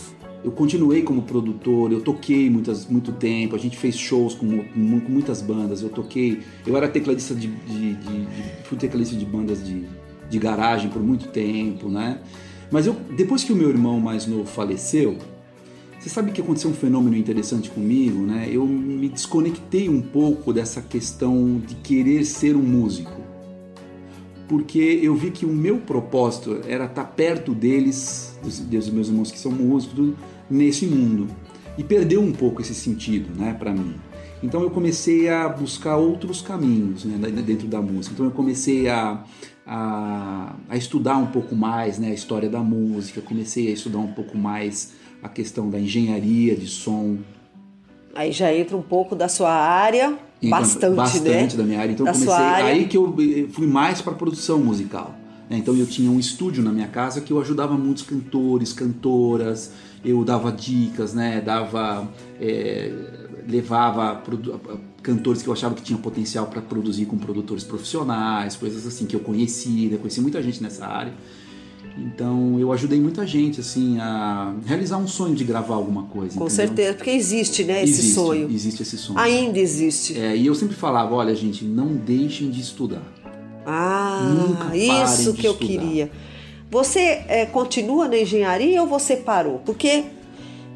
[0.43, 5.02] Eu continuei como produtor, eu toquei muitas, muito tempo, a gente fez shows com, mu-
[5.02, 9.26] com muitas bandas, eu toquei, eu era tecladista de, de, de- de- fui tecladista de
[9.26, 9.84] bandas de,
[10.30, 12.19] de garagem por muito tempo, né?
[12.71, 15.17] Mas eu, depois que o meu irmão mais novo faleceu,
[16.00, 18.47] você sabe que aconteceu um fenômeno interessante comigo, né?
[18.52, 23.16] Eu me desconectei um pouco dessa questão de querer ser um músico.
[24.47, 29.31] Porque eu vi que o meu propósito era estar perto deles, dos, dos meus irmãos
[29.31, 30.13] que são músicos,
[30.49, 31.27] nesse mundo.
[31.77, 33.95] E perdeu um pouco esse sentido, né, para mim.
[34.41, 38.13] Então eu comecei a buscar outros caminhos né, dentro da música.
[38.13, 39.23] Então eu comecei a,
[39.65, 44.13] a, a estudar um pouco mais né, a história da música, comecei a estudar um
[44.13, 47.17] pouco mais a questão da engenharia de som.
[48.15, 51.62] Aí já entra um pouco da sua área, Então, bastante, bastante né?
[51.62, 51.91] da minha área.
[51.91, 55.15] Então Da eu comecei aí que eu eh, fui mais para produção musical.
[55.50, 55.58] né?
[55.58, 59.71] Então eu tinha um estúdio na minha casa que eu ajudava muitos cantores, cantoras.
[60.06, 61.41] Eu dava dicas, né?
[61.41, 62.08] Dava,
[62.39, 62.93] eh,
[63.47, 64.21] levava
[65.02, 69.15] cantores que eu achava que tinham potencial para produzir com produtores profissionais, coisas assim que
[69.15, 69.97] eu conheci, né?
[69.97, 71.13] conheci muita gente nessa área.
[71.97, 76.38] Então eu ajudei muita gente assim a realizar um sonho de gravar alguma coisa.
[76.38, 76.49] Com entendeu?
[76.49, 78.49] certeza, porque existe, né, esse existe, sonho.
[78.51, 79.19] Existe esse sonho.
[79.19, 80.19] Ainda existe.
[80.19, 83.01] É, e eu sempre falava, olha gente, não deixem de estudar.
[83.65, 85.67] Ah, Nunca parem isso que eu estudar.
[85.67, 86.12] queria.
[86.69, 89.60] Você é, continua na engenharia ou você parou?
[89.65, 90.05] Porque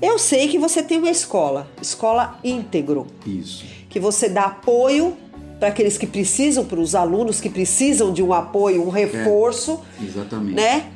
[0.02, 3.64] eu sei que você tem uma escola, escola íntegro, Isso.
[3.90, 5.16] que você dá apoio
[5.60, 10.56] para aqueles que precisam, para os alunos que precisam de um apoio, um reforço, Exatamente.
[10.56, 10.90] né?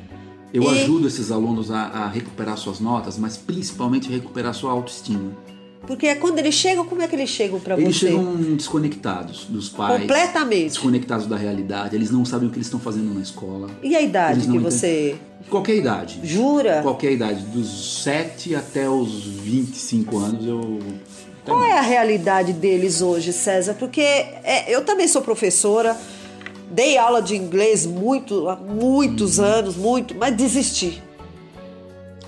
[0.52, 5.32] Eu E- ajudo esses alunos a, a recuperar suas notas, mas principalmente recuperar sua autoestima.
[5.86, 8.08] Porque quando eles chegam, como é que eles chegam para Eles você?
[8.08, 8.24] chegam
[8.56, 10.00] desconectados dos pais.
[10.00, 10.68] Completamente.
[10.70, 11.94] Desconectados da realidade.
[11.94, 13.68] Eles não sabem o que eles estão fazendo na escola.
[13.82, 14.70] E a idade Eles que entendem.
[14.70, 15.16] você
[15.48, 16.18] Qualquer idade.
[16.24, 16.80] jura?
[16.82, 17.40] Qualquer idade.
[17.46, 20.78] Dos 7 até os 25 anos eu.
[21.44, 23.74] Qual é a realidade deles hoje, César?
[23.74, 25.96] Porque é, eu também sou professora,
[26.70, 31.02] dei aula de inglês muito, há muitos anos, muito, mas desisti.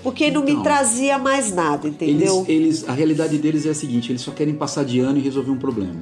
[0.01, 2.45] Porque não me Então, trazia mais nada, entendeu?
[2.47, 5.21] Eles, eles, a realidade deles é a seguinte: eles só querem passar de ano e
[5.21, 5.95] resolver um problema.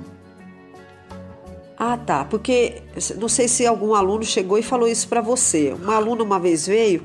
[1.77, 2.25] Ah, tá.
[2.25, 2.81] Porque
[3.19, 5.73] não sei se algum aluno chegou e falou isso pra você.
[5.73, 7.03] Uma aluna uma vez veio.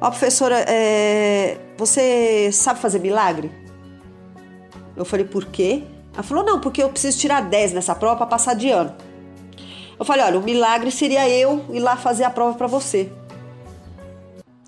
[0.00, 3.50] Ó, professora, é, você sabe fazer milagre?
[4.94, 5.82] Eu falei, por quê?
[6.12, 8.94] Ela falou, não, porque eu preciso tirar 10 nessa prova pra passar de ano.
[9.98, 13.10] Eu falei, olha, o milagre seria eu ir lá fazer a prova pra você.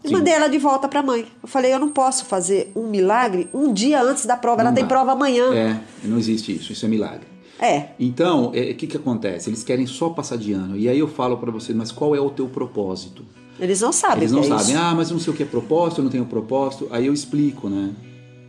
[0.05, 0.13] Sim.
[0.15, 1.27] mandei ela de volta pra mãe.
[1.43, 4.61] Eu falei, eu não posso fazer um milagre um dia antes da prova.
[4.63, 4.89] ela Não tem dá.
[4.89, 5.53] prova amanhã.
[5.55, 7.27] É, não existe isso, isso é milagre.
[7.61, 7.89] É.
[7.99, 9.51] Então, é, o que, que acontece?
[9.51, 10.77] Eles querem só passar de ano.
[10.77, 13.25] E aí eu falo pra você, mas qual é o teu propósito?
[13.61, 14.79] Eles não sabem Eles não é sabem, isso.
[14.79, 16.87] ah, mas eu não sei o que é propósito, eu não tenho propósito.
[16.93, 17.91] Aí eu explico, né,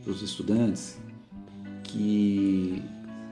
[0.04, 0.98] para os estudantes
[1.84, 2.82] que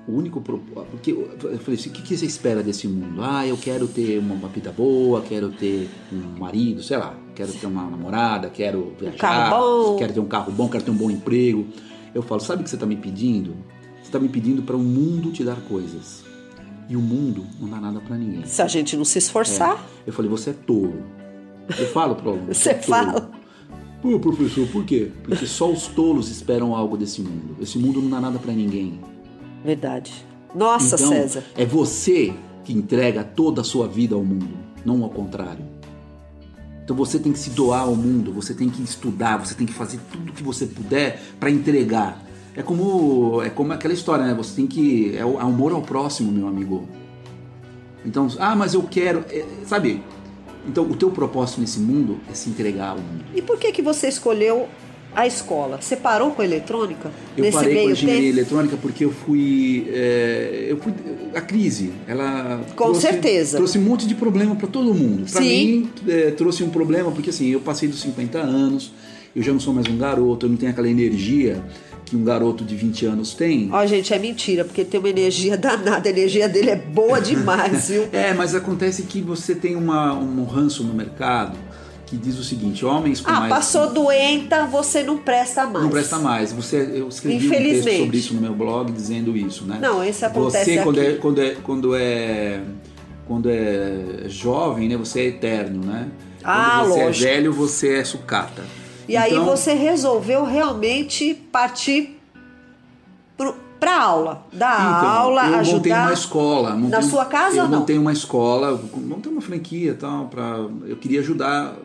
[0.08, 0.92] o único propósito.
[0.92, 3.22] Porque eu falei assim: o que, que você espera desse mundo?
[3.24, 7.68] Ah, eu quero ter uma, vida boa, quero ter um marido, sei lá, quero ter
[7.68, 9.96] uma namorada, quero viajar, carro bom.
[9.98, 11.68] quero ter um carro bom, quero ter um bom emprego.
[12.16, 13.56] Eu falo: sabe o que você está me pedindo?
[13.98, 16.24] Você está me pedindo para o mundo te dar coisas.
[16.90, 18.46] E o mundo não dá nada para ninguém.
[18.46, 21.04] Se a gente não se esforçar, Eu falei, você é tolo.
[21.78, 22.48] Eu falo pro aluno.
[22.54, 23.30] Você é fala.
[24.02, 25.12] Pô, professor, por quê?
[25.24, 27.58] Porque só os tolos esperam algo desse mundo.
[27.60, 29.02] Esse mundo não dá nada pra ninguém.
[29.68, 30.26] Verdade.
[30.56, 31.44] Nossa, então, César.
[31.56, 35.64] é você que entrega toda a sua vida ao mundo, não ao contrário.
[36.84, 39.74] Então você tem que se doar ao mundo, você tem que estudar, você tem que
[39.74, 42.24] fazer tudo que você puder pra entregar.
[42.56, 44.34] É como é como aquela história, né?
[44.36, 46.88] Você tem que é o amor ao próximo, meu amigo.
[48.06, 50.02] Então, ah, mas eu quero, é, sabe?
[50.66, 53.26] Então, o teu propósito nesse mundo é se entregar ao mundo.
[53.36, 54.68] E por que que você escolheu
[55.18, 55.80] a escola?
[55.82, 58.36] Você parou com a eletrônica Eu nesse parei com a meio engenharia tempo?
[58.38, 60.94] eletrônica porque eu fui, é, eu fui
[61.34, 61.92] a crise.
[62.08, 63.58] Ela Com trouxe, certeza.
[63.58, 65.26] trouxe um monte de problema para todo mundo.
[65.32, 68.92] Para mim é, trouxe um problema porque assim eu passei dos 50 anos,
[69.36, 71.64] eu já não sou mais um garoto, eu não tenho aquela energia
[72.06, 73.70] que um garoto de 20 anos tem.
[73.72, 76.08] Ó, gente, é mentira, porque tem uma energia danada.
[76.08, 78.08] A energia dele é boa demais, viu?
[78.14, 81.58] É, mas acontece que você tem uma, um ranço no mercado
[82.08, 85.84] que diz o seguinte: homens com Ah, mais passou doenta, você não presta mais.
[85.84, 86.52] Não presta mais.
[86.54, 89.78] Você, eu escrevi um texto sobre isso no meu blog dizendo isso, né?
[89.80, 91.08] Não, esse acontece Você quando aqui.
[91.10, 92.62] é quando é quando é
[93.28, 94.96] quando é jovem, né?
[94.98, 96.08] Você é eterno, né?
[96.44, 97.26] Ah, quando você lógico.
[97.26, 98.64] é velho, você é sucata.
[99.08, 102.18] E aí Então, você resolveu realmente partir
[103.38, 104.46] pro, pra aula.
[104.54, 105.60] Dar então, aula, eu montei
[105.92, 106.04] ajudar.
[106.08, 106.70] uma escola.
[106.72, 107.80] montei Na sua casa Eu ou não?
[107.80, 111.76] montei uma escola, montei uma franquia e tal, pra, eu queria ajudar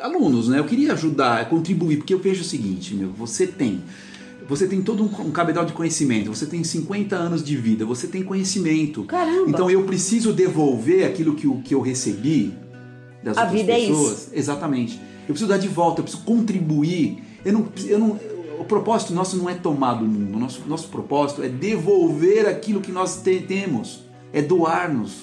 [0.00, 0.58] alunos, né?
[0.58, 3.82] Eu queria ajudar, contribuir, porque eu vejo o seguinte, meu, você tem
[4.48, 8.08] você tem todo um, um cabedal de conhecimento, você tem 50 anos de vida, você
[8.08, 9.04] tem conhecimento.
[9.04, 9.48] Caramba.
[9.48, 12.52] Então eu preciso devolver aquilo que, eu- que eu recebi
[13.22, 14.30] das A outras vida é pessoas.
[14.32, 14.96] Exatamente.
[15.20, 17.22] Eu preciso dar de volta, eu preciso contribuir.
[17.44, 18.18] Eu não, eu não,
[18.58, 20.36] o propósito nosso não é tomar do mundo.
[20.36, 24.00] O nosso, nosso propósito é devolver aquilo que nós te- temos.
[24.32, 25.18] É doar-nos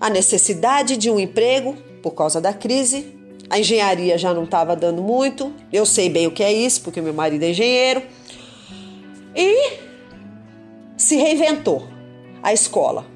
[0.00, 3.16] A necessidade de um emprego por causa da crise.
[3.48, 5.52] A engenharia já não estava dando muito.
[5.72, 8.02] Eu sei bem o que é isso, porque meu marido é engenheiro.
[9.32, 9.78] E
[10.96, 11.86] se reinventou
[12.42, 13.06] a escola.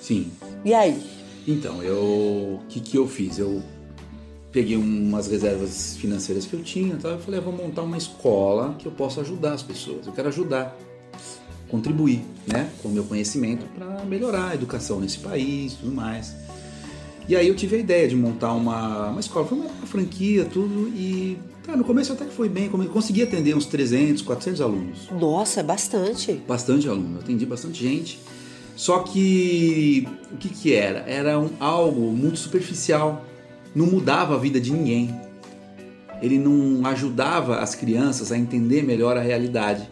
[0.00, 0.30] Sim.
[0.64, 1.02] E aí?
[1.44, 2.60] Então, eu.
[2.62, 3.36] O que, que eu fiz?
[3.36, 3.60] Eu
[4.52, 7.08] peguei umas reservas financeiras que eu tinha, tá?
[7.08, 10.06] eu falei, ah, vou montar uma escola que eu possa ajudar as pessoas.
[10.06, 10.78] Eu quero ajudar,
[11.68, 16.34] contribuir, né, com o meu conhecimento para melhorar a educação nesse país, tudo mais.
[17.26, 20.88] E aí eu tive a ideia de montar uma, uma escola, foi uma, franquia, tudo,
[20.88, 21.38] e
[21.74, 25.08] no começo até que foi bem, consegui atender uns 300, 400 alunos.
[25.10, 26.34] Nossa, é bastante.
[26.46, 28.20] Bastante aluno, atendi bastante gente.
[28.76, 30.98] Só que o que, que era?
[31.06, 33.24] Era um, algo muito superficial,
[33.74, 35.14] não mudava a vida de ninguém.
[36.20, 39.88] Ele não ajudava as crianças a entender melhor a realidade.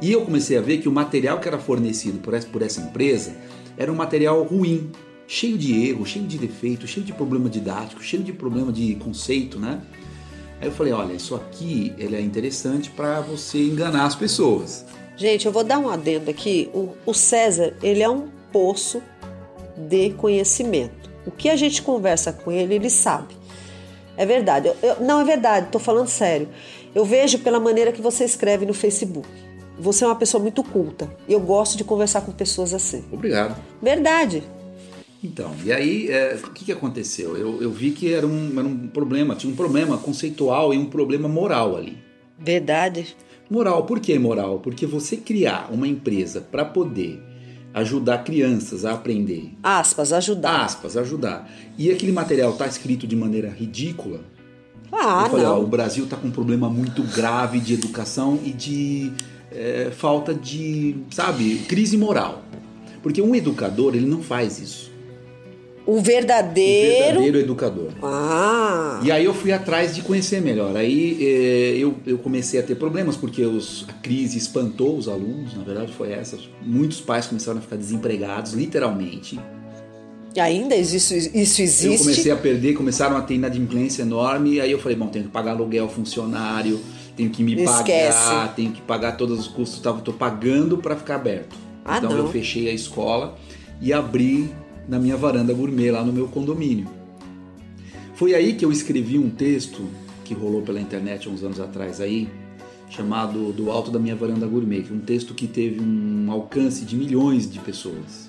[0.00, 2.80] E eu comecei a ver que o material que era fornecido por essa, por essa
[2.80, 3.34] empresa
[3.76, 4.90] era um material ruim,
[5.26, 9.58] cheio de erros, cheio de defeitos, cheio de problema didático, cheio de problema de conceito,
[9.58, 9.80] né?
[10.60, 14.86] Aí eu falei, olha, isso aqui ele é interessante para você enganar as pessoas.
[15.16, 16.70] Gente, eu vou dar um adendo aqui.
[16.74, 19.02] O, o César, ele é um poço
[19.76, 21.10] de conhecimento.
[21.26, 23.34] O que a gente conversa com ele, ele sabe.
[24.16, 24.68] É verdade.
[24.68, 26.48] Eu, eu, não é verdade, estou falando sério.
[26.94, 29.28] Eu vejo pela maneira que você escreve no Facebook.
[29.78, 31.10] Você é uma pessoa muito culta.
[31.28, 33.04] E eu gosto de conversar com pessoas assim.
[33.12, 33.56] Obrigado.
[33.80, 34.42] Verdade.
[35.22, 37.36] Então, e aí, é, o que, que aconteceu?
[37.36, 40.86] Eu, eu vi que era um, era um problema, tinha um problema conceitual e um
[40.86, 41.98] problema moral ali.
[42.38, 43.16] Verdade.
[43.50, 44.60] Moral, por que moral?
[44.60, 47.22] Porque você criar uma empresa para poder
[47.72, 49.52] ajudar crianças a aprender.
[49.62, 50.64] Aspas, ajudar.
[50.64, 51.50] Aspas, ajudar.
[51.76, 54.20] E aquele material tá escrito de maneira ridícula.
[54.90, 55.58] Ah, eu falei, não.
[55.58, 59.12] ó, o Brasil tá com um problema muito grave de educação e de
[59.56, 62.42] é, falta de, sabe, crise moral.
[63.02, 64.90] Porque um educador, ele não faz isso.
[65.86, 67.04] O O verdadeiro.
[67.20, 67.90] verdadeiro educador.
[68.02, 69.00] Ah.
[69.04, 70.76] E aí eu fui atrás de conhecer melhor.
[70.76, 75.54] Aí eh, eu, eu comecei a ter problemas porque os, a crise espantou os alunos,
[75.54, 76.36] na verdade foi essa.
[76.60, 79.38] Muitos pais começaram a ficar desempregados, literalmente.
[80.38, 81.98] Ainda isso, isso Eu existe.
[81.98, 84.60] comecei a perder, começaram a ter inadimplência enorme.
[84.60, 86.80] Aí eu falei, bom, tenho que pagar aluguel funcionário,
[87.16, 88.28] tenho que me Esquece.
[88.28, 89.80] pagar, tenho que pagar todos os custos.
[89.80, 91.56] Tava, tô pagando para ficar aberto.
[91.84, 92.18] Ah, então não.
[92.18, 93.36] eu fechei a escola
[93.80, 94.52] e abri
[94.88, 96.88] na minha varanda gourmet lá no meu condomínio.
[98.14, 99.86] Foi aí que eu escrevi um texto
[100.24, 102.28] que rolou pela internet há uns anos atrás aí,
[102.88, 106.84] chamado Do Alto da Minha Varanda Gourmet, que é um texto que teve um alcance
[106.84, 108.25] de milhões de pessoas.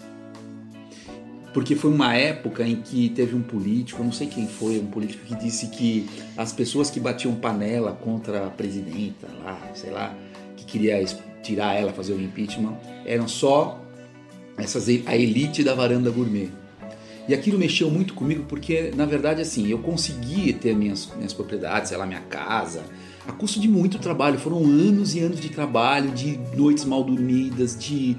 [1.57, 5.25] Porque foi uma época em que teve um político, não sei quem foi, um político
[5.25, 10.15] que disse que as pessoas que batiam panela contra a presidenta lá, sei lá,
[10.55, 11.03] que queria
[11.41, 13.83] tirar ela, fazer o impeachment, eram só
[14.55, 16.51] essas, a elite da varanda gourmet.
[17.27, 21.89] E aquilo mexeu muito comigo porque, na verdade, assim, eu consegui ter minhas, minhas propriedades,
[21.89, 22.83] sei lá, minha casa,
[23.27, 24.37] a custo de muito trabalho.
[24.37, 28.15] Foram anos e anos de trabalho, de noites mal dormidas, de.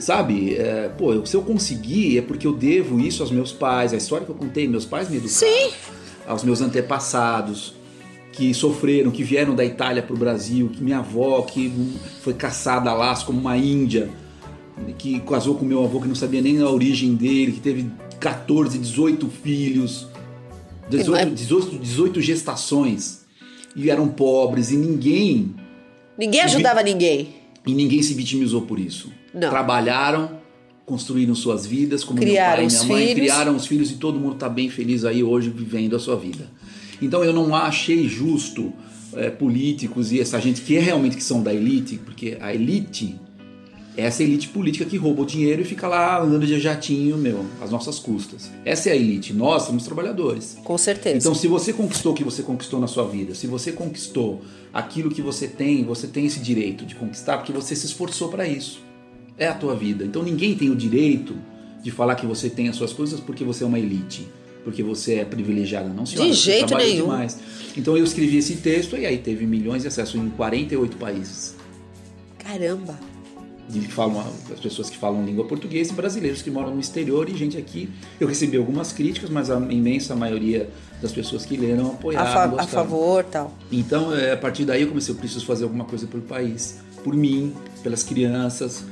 [0.00, 0.54] Sabe?
[0.54, 3.96] É, pô, eu- se eu conseguir é porque eu devo isso aos meus pais, a
[3.96, 5.38] história que eu contei, meus pais me educaram.
[5.50, 5.70] Sim.
[6.26, 7.74] Aos meus antepassados
[8.32, 11.72] que sofreram, que vieram da Itália para o Brasil, que minha avó que
[12.22, 14.10] foi caçada a laço como uma índia,
[14.98, 18.78] que casou com meu avô que não sabia nem a origem dele, que teve 14,
[18.78, 20.06] 18 filhos,
[20.88, 23.22] 18, 18, 18 gestações,
[23.74, 25.54] e eram pobres, e ninguém,
[26.16, 27.34] Ninguém ajudava ninguém.
[27.66, 29.10] E ninguém se vitimizou por isso.
[29.34, 29.50] Não.
[29.50, 30.40] Trabalharam,
[30.86, 33.20] construíram suas vidas, como Criaram meu pai e minha mãe, filhos.
[33.20, 36.50] criaram os filhos e todo mundo está bem feliz aí hoje vivendo a sua vida.
[37.00, 38.72] Então eu não achei justo
[39.14, 43.16] é, políticos e essa gente que é realmente que são da elite, porque a elite
[43.98, 47.44] é essa elite política que rouba o dinheiro e fica lá andando de jatinho, meu,
[47.60, 48.48] às nossas custas.
[48.64, 49.32] Essa é a elite.
[49.32, 50.56] Nós somos trabalhadores.
[50.62, 51.16] Com certeza.
[51.16, 54.40] Então, se você conquistou o que você conquistou na sua vida, se você conquistou
[54.72, 58.46] aquilo que você tem, você tem esse direito de conquistar porque você se esforçou para
[58.46, 58.80] isso.
[59.36, 60.04] É a tua vida.
[60.04, 61.34] Então, ninguém tem o direito
[61.82, 64.28] de falar que você tem as suas coisas porque você é uma elite,
[64.62, 65.88] porque você é privilegiada.
[65.88, 66.30] Não, senhora.
[66.30, 67.06] De jeito nenhum.
[67.06, 67.36] Demais.
[67.76, 71.56] Então, eu escrevi esse texto e aí teve milhões de acessos em 48 países.
[72.38, 73.07] Caramba.
[73.68, 77.28] De que falam, as pessoas que falam língua portuguesa e brasileiros que moram no exterior
[77.28, 77.90] e gente aqui.
[78.18, 80.70] Eu recebi algumas críticas, mas a imensa maioria
[81.02, 82.32] das pessoas que leram A, apoiaram.
[82.32, 82.68] fa- a gostaram.
[82.70, 83.52] favor tal.
[83.70, 87.14] Então, é, a partir daí eu comecei, eu preciso fazer alguma coisa pelo país, por
[87.14, 87.52] mim,
[87.82, 88.84] pelas crianças.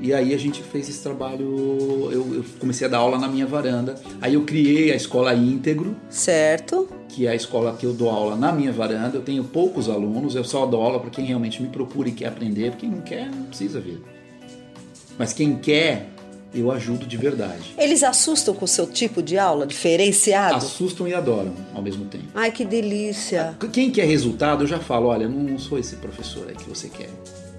[0.00, 3.46] E aí a gente fez esse trabalho, eu, eu comecei a dar aula na minha
[3.46, 3.96] varanda.
[4.20, 6.88] Aí eu criei a escola íntegro, Certo?
[7.08, 9.16] que é a escola que eu dou aula na minha varanda.
[9.16, 12.26] Eu tenho poucos alunos, eu só dou aula para quem realmente me procura e quer
[12.28, 12.76] aprender.
[12.76, 14.00] Quem não quer, não precisa vir.
[15.18, 16.10] Mas quem quer,
[16.54, 17.74] eu ajudo de verdade.
[17.76, 20.54] Eles assustam com o seu tipo de aula diferenciado?
[20.54, 22.26] Assustam e adoram ao mesmo tempo.
[22.34, 23.56] Ai, que delícia.
[23.72, 27.10] Quem quer resultado, eu já falo, olha, não sou esse professor aí que você quer.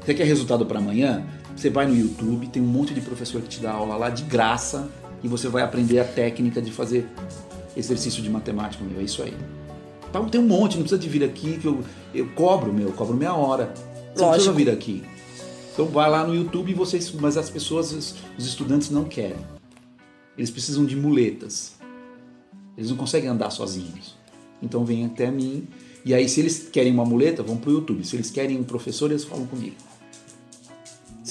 [0.03, 1.25] Você quer resultado para amanhã?
[1.55, 4.23] Você vai no YouTube, tem um monte de professor que te dá aula lá de
[4.23, 4.89] graça
[5.23, 7.07] e você vai aprender a técnica de fazer
[7.75, 8.99] exercício de matemática, meu.
[8.99, 9.33] É isso aí.
[10.09, 11.83] Então, tem um monte, não precisa de vir aqui que eu,
[12.13, 13.73] eu cobro, meu, eu cobro meia hora.
[14.13, 15.03] Você não precisa vir aqui.
[15.73, 17.09] Então vai lá no YouTube e vocês.
[17.13, 19.37] Mas as pessoas, os, os estudantes não querem.
[20.37, 21.75] Eles precisam de muletas.
[22.77, 24.17] Eles não conseguem andar sozinhos.
[24.61, 25.67] Então vem até mim.
[26.03, 28.05] E aí, se eles querem uma muleta, vão pro YouTube.
[28.05, 29.75] Se eles querem um professor, eles falam comigo.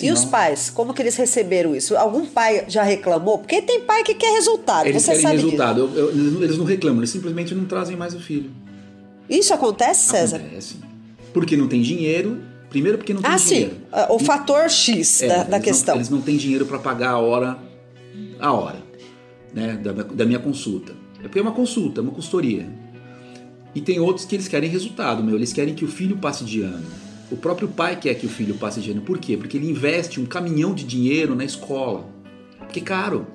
[0.03, 1.97] E os Senão, pais, como que eles receberam isso?
[1.97, 3.39] Algum pai já reclamou?
[3.39, 5.81] Porque tem pai que quer resultado, Eles você querem resultado.
[5.81, 8.51] Eu- eu- eles não- não reclamam, eles simplesmente não trazem mais o filho.
[9.29, 10.37] Isso acontece, César?
[10.37, 10.77] Acontece.
[11.33, 12.41] Porque não tem dinheiro.
[12.71, 13.71] Primeiro porque não tem Ah, dinheiro.
[13.71, 13.77] sim.
[13.91, 15.95] Ah, O fator X É, da, eles da não- questão.
[15.97, 17.59] eles não têm dinheiro para pagar a hora,
[18.39, 18.83] a hora,
[19.55, 20.93] né, da, minha- da minha consulta.
[21.21, 22.69] É porque é uma consulta, é uma consultoria.
[23.75, 25.35] E tem outros que eles querem resultado, meu.
[25.37, 26.85] Eles querem que o filho passe de ano.
[27.31, 29.03] O próprio pai quer que o filho passe ano.
[29.03, 29.37] Por quê?
[29.37, 32.09] Porque ele investe um caminhão de dinheiro na escola.
[32.59, 33.27] Porque é caro.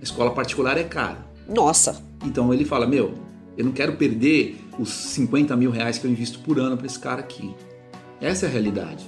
[0.00, 1.24] A escola particular é cara.
[1.48, 3.14] Nossa, Então ele fala, meu,
[3.56, 6.98] eu não quero perder os 50 mil reais que eu invisto por ano para esse
[6.98, 7.54] cara aqui.
[8.20, 9.04] Essa é a realidade.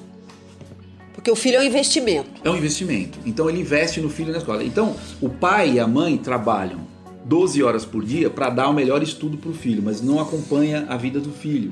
[1.12, 2.28] porque o filho é um investimento.
[2.42, 3.18] É um investimento.
[3.24, 4.64] Então ele investe no filho na escola.
[4.64, 6.80] Então o pai e a mãe trabalham
[7.24, 10.86] 12 horas por dia para dar o melhor estudo para o filho, mas não acompanha
[10.88, 11.70] a vida do filho.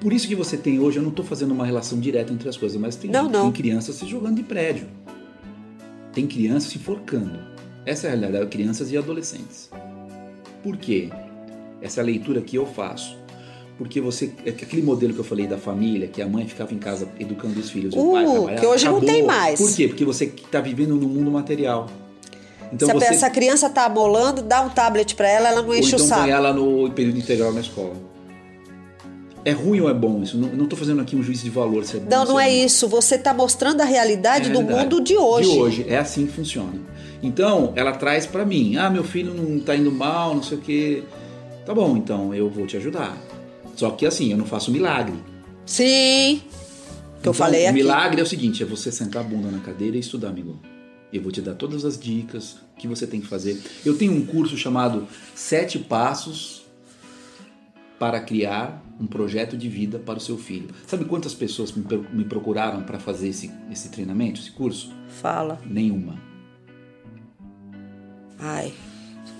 [0.00, 2.56] Por isso que você tem hoje, eu não estou fazendo uma relação direta entre as
[2.56, 3.44] coisas, mas tem, Não, não.
[3.50, 4.86] tem crianças se jogando de prédio.
[6.12, 7.38] Tem crianças se enforcando.
[7.86, 9.70] Essa é a realidade, crianças e adolescentes.
[10.62, 11.10] Por quê?
[11.82, 13.16] Essa é a leitura que eu faço.
[13.76, 14.32] Porque você.
[14.46, 17.08] é que Aquele modelo que eu falei da família, que a mãe ficava em casa
[17.18, 19.08] educando os filhos, e o pai Uh, trabalhava, que hoje não acabou.
[19.14, 19.58] tem mais.
[19.60, 19.88] Por quê?
[19.88, 21.88] Porque você está vivendo no mundo material.
[22.72, 23.06] Então Se você.
[23.06, 26.08] essa criança tá molando, dá um tablet pra ela, ela não ou enche então o
[26.08, 26.22] saco.
[26.22, 27.94] põe ela no período integral na escola.
[29.44, 30.38] É ruim ou é bom isso?
[30.38, 32.64] Não, tô fazendo aqui um juízo de valor se é bom Não, não é ruim.
[32.64, 32.88] isso.
[32.88, 34.82] Você tá mostrando a realidade É do realidade.
[34.94, 35.50] mundo de hoje.
[35.50, 36.72] De hoje, é assim que funciona.
[37.22, 40.60] Então, ela traz pra mim: ah, meu filho não tá indo mal, não sei o
[40.60, 41.02] quê.
[41.66, 43.16] Tá bom, então eu vou te ajudar.
[43.76, 45.14] Só que assim, eu não faço milagre.
[45.66, 46.40] Sim.
[47.22, 47.74] Que eu Então, falei o aqui.
[47.74, 50.58] milagre é o seguinte: é você sentar a bunda na cadeira e estudar, amigo.
[51.12, 53.60] Eu vou te dar todas as dicas que você tem que fazer.
[53.84, 56.63] Eu tenho um curso chamado Sete Passos
[57.98, 60.68] para criar um projeto de vida para o seu filho.
[60.86, 64.92] Sabe quantas pessoas me pro- me procuraram para fazer esse, esse treinamento, esse curso?
[65.08, 65.60] Fala.
[65.64, 66.18] Nenhuma.
[68.38, 68.72] Ai.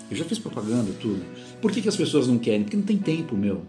[0.09, 1.21] Eu já fiz propaganda, tudo.
[1.61, 2.63] Por que, que as pessoas não querem?
[2.63, 3.63] Porque não tem tempo, meu.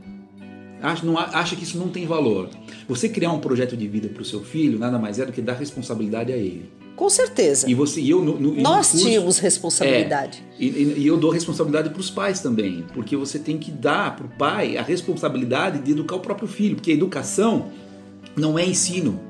[0.82, 2.50] Acha, não, acha que isso não tem valor.
[2.86, 5.40] Você criar um projeto de vida para o seu filho nada mais é do que
[5.40, 6.70] dar responsabilidade a ele.
[6.96, 7.68] Com certeza.
[7.70, 10.42] E você e eu no, no- e no Nós curso- tínhamos responsabilidade.
[10.58, 13.70] É, e, e- e eu dou responsabilidade para os pais também, porque você tem que
[13.70, 17.66] dar para o pai a responsabilidade de educar o próprio filho, porque a educação
[18.34, 19.20] não é ensino.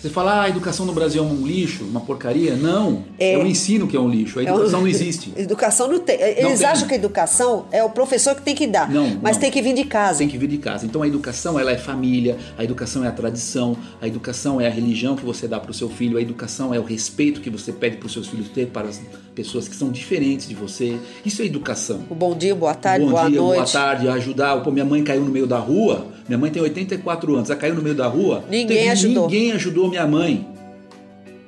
[0.00, 2.56] Você fala, ah, a educação no Brasil é um lixo, uma porcaria.
[2.56, 5.30] Não, é, o ensino que é um lixo, a É um- educação não existe.
[5.36, 6.18] Educação não tem.
[6.18, 6.66] Eles tem.
[6.66, 8.90] acham que a educação é o professor que tem que dar.
[8.90, 9.40] Não, mas não.
[9.42, 10.20] tem que vir de casa.
[10.20, 10.86] Tem que vir de casa.
[10.86, 14.70] Então a educação ela é família, a educação é a tradição, a educação é a
[14.70, 17.70] religião que você dá para o seu filho, a educação é o respeito que você
[17.70, 18.98] pede para os seus filhos ter para as
[19.34, 20.96] pessoas que são diferentes de você.
[21.26, 22.04] Isso é educação.
[22.08, 23.72] O bom dia, boa tarde, Bom boa dia, boa noite.
[23.74, 24.62] tarde, ajudar.
[24.62, 26.06] Pô, minha mãe caiu no meio da rua.
[26.26, 28.44] Minha mãe tem 84 anos, ela caiu no meio da rua.
[28.48, 29.22] Ninguém Teve- ajudou.
[29.28, 30.48] Ninguém ajudou minha mãe.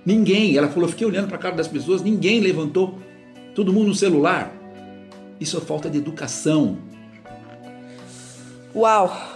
[0.05, 0.57] Ninguém.
[0.57, 2.99] Ela falou, fiquei olhando para a cara das pessoas, ninguém levantou.
[3.55, 4.53] Todo mundo no celular.
[5.41, 6.79] Isso é falta de educação.
[8.75, 9.33] Uau!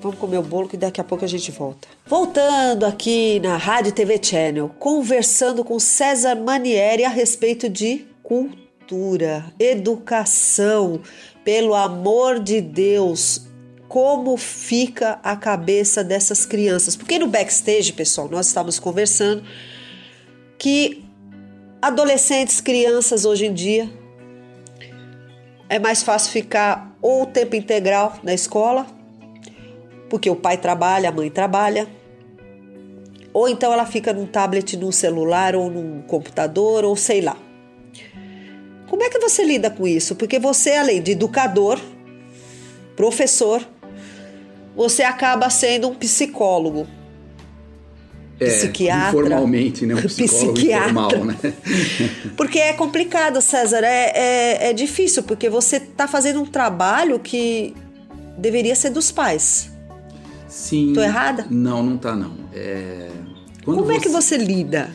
[0.00, 1.86] Vamos comer o bolo que daqui a pouco a gente volta.
[2.06, 11.00] Voltando aqui na Rádio TV Channel, conversando com César Manieri a respeito de cultura, educação.
[11.44, 13.46] Pelo amor de Deus,
[13.90, 16.94] como fica a cabeça dessas crianças?
[16.94, 19.42] Porque no backstage, pessoal, nós estávamos conversando
[20.56, 21.04] que
[21.82, 23.90] adolescentes, crianças hoje em dia
[25.68, 28.86] é mais fácil ficar ou tempo integral na escola,
[30.08, 31.88] porque o pai trabalha, a mãe trabalha,
[33.32, 37.36] ou então ela fica num tablet, num celular ou num computador, ou sei lá.
[38.88, 40.14] Como é que você lida com isso?
[40.14, 41.80] Porque você, além de educador,
[42.94, 43.66] professor,
[44.74, 46.86] você acaba sendo um psicólogo.
[48.38, 49.06] Psiquiatra.
[49.06, 49.94] É, Informalmente, né?
[49.94, 50.90] Um psicólogo Psiquiatra.
[50.90, 51.36] informal, né?
[52.36, 57.74] Porque é complicado, César, é, é, é difícil, porque você está fazendo um trabalho que
[58.38, 59.70] deveria ser dos pais.
[60.48, 60.92] Sim.
[60.94, 61.46] Tô errada?
[61.50, 62.32] Não, não tá não.
[62.52, 63.10] É...
[63.62, 64.90] Como é que você lida?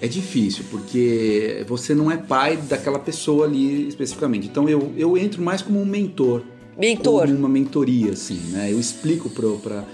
[0.00, 4.46] É difícil, porque você não é pai daquela pessoa ali especificamente.
[4.46, 6.42] Então eu, eu entro mais como um mentor.
[6.78, 7.26] Mentor.
[7.26, 8.70] Como uma mentoria, assim, né?
[8.70, 9.84] Eu explico para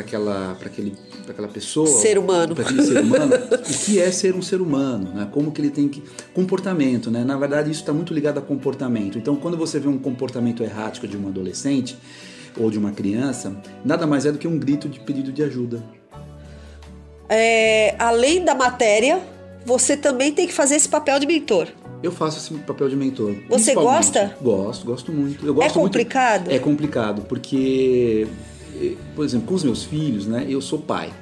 [0.00, 2.54] aquela, pra aquele, pra aquela pessoa, Ser humano.
[2.54, 5.28] para aquele ser humano, o que é ser um ser humano, né?
[5.30, 6.02] Como que ele tem que
[6.34, 7.24] comportamento, né?
[7.24, 9.18] Na verdade, isso está muito ligado a comportamento.
[9.18, 11.96] Então, quando você vê um comportamento errático de um adolescente
[12.58, 15.82] ou de uma criança, nada mais é do que um grito de pedido de ajuda.
[17.28, 19.20] É, além da matéria,
[19.64, 21.68] você também tem que fazer esse papel de mentor.
[22.02, 23.34] Eu faço esse papel de mentor.
[23.48, 24.36] Você gosta?
[24.42, 25.46] Gosto, gosto muito.
[25.46, 26.40] Eu gosto É complicado?
[26.42, 26.54] Muito...
[26.54, 28.26] É complicado, porque,
[28.80, 30.44] eh, por exemplo, com os meus filhos, né?
[30.48, 31.12] Eu sou pai,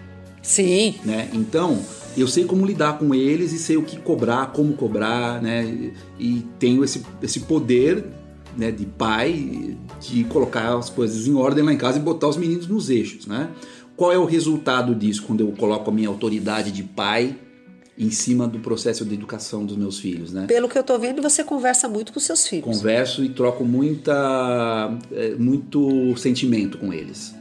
[0.42, 0.94] Sim.
[1.04, 1.28] né?
[1.34, 1.78] Então,
[2.16, 5.92] eu sei como lidar com eles e sei o que cobrar, como cobrar, né?
[6.18, 8.04] E tenho esse, esse poder
[8.56, 12.36] né, de pai de colocar as coisas em ordem lá em casa e botar os
[12.36, 13.50] meninos nos eixos, né?
[13.96, 17.36] Qual é o resultado disso quando eu coloco a minha autoridade de pai
[18.00, 20.46] em cima do processo de educação dos meus filhos, né?
[20.46, 22.64] Pelo que eu tô vendo, você conversa muito com seus filhos.
[22.64, 27.34] Converso e troco muita, é, muito sentimento com eles.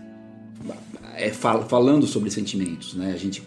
[1.15, 3.13] É, fal- falando sobre sentimentos, né?
[3.13, 3.41] A gente,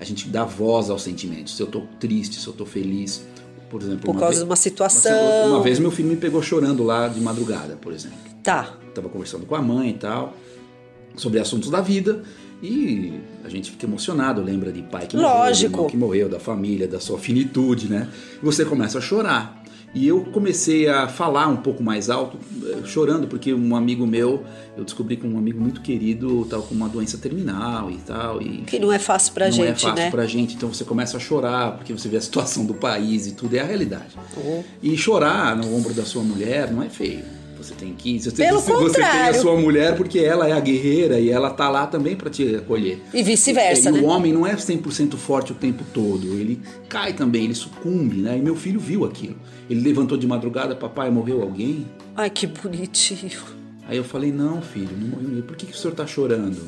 [0.00, 1.54] a gente dá voz aos sentimentos.
[1.56, 3.22] Se eu tô triste, se eu tô feliz,
[3.70, 4.00] por exemplo.
[4.00, 5.48] Por causa vez- de uma situação.
[5.48, 8.16] Uma vez meu filho me pegou chorando lá de madrugada, por exemplo.
[8.42, 8.74] Tá.
[8.94, 10.34] Tava conversando com a mãe e tal,
[11.16, 12.22] sobre assuntos da vida.
[12.62, 13.12] E
[13.44, 15.74] a gente fica emocionado, lembra de pai que morreu, de Lógico.
[15.74, 18.08] irmão que morreu, da família, da sua finitude, né?
[18.42, 19.62] E você começa a chorar.
[19.94, 22.36] E eu comecei a falar um pouco mais alto,
[22.66, 24.42] eh, chorando, porque um amigo meu,
[24.76, 28.42] eu descobri que um amigo muito querido estava com uma doença terminal e tal.
[28.42, 30.10] E, Que não é fácil pra não gente, é fácil né?
[30.10, 33.32] pra gente, então você começa a chorar, porque você vê a situação do país e
[33.32, 34.16] tudo, é a realidade.
[34.36, 34.64] Uhum.
[34.82, 37.22] E chorar no ombro da sua mulher não é feio.
[37.64, 38.20] Você tem que.
[38.20, 39.40] Você tem, Pelo você, você tem a contrário.
[39.40, 43.00] sua mulher porque ela é a guerreira e ela tá lá também pra te acolher.
[43.12, 44.00] E vice-versa, e né?
[44.00, 46.26] o homem não é 100% forte o tempo todo.
[46.38, 48.36] Ele cai também, ele sucumbe, né?
[48.36, 49.36] E meu filho viu aquilo.
[49.68, 51.86] Ele levantou de madrugada, papai, morreu alguém?
[52.14, 53.40] Ai, que bonitinho.
[53.88, 55.42] Aí eu falei, não, filho, não morreu ninguém.
[55.42, 56.60] Por que, que o senhor tá chorando?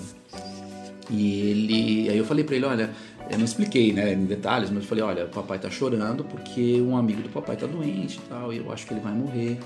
[1.10, 2.10] E ele.
[2.10, 2.90] Aí eu falei pra ele, olha,
[3.30, 6.80] eu não expliquei, né, em detalhes, mas eu falei, olha, o papai tá chorando porque
[6.80, 9.58] um amigo do papai tá doente e tal, e eu acho que ele vai morrer.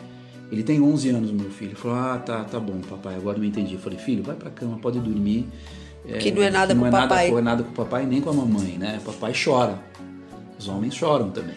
[0.50, 1.70] Ele tem 11 anos, meu filho.
[1.70, 3.74] Ele falou, ah, tá, tá bom, papai, agora eu entendi.
[3.74, 5.48] Eu falei, filho, vai pra cama, pode dormir.
[6.18, 7.30] Que não é nada não com é o papai.
[7.30, 9.00] Não é nada com o papai nem com a mamãe, né?
[9.04, 9.78] Papai chora.
[10.58, 11.54] Os homens choram também.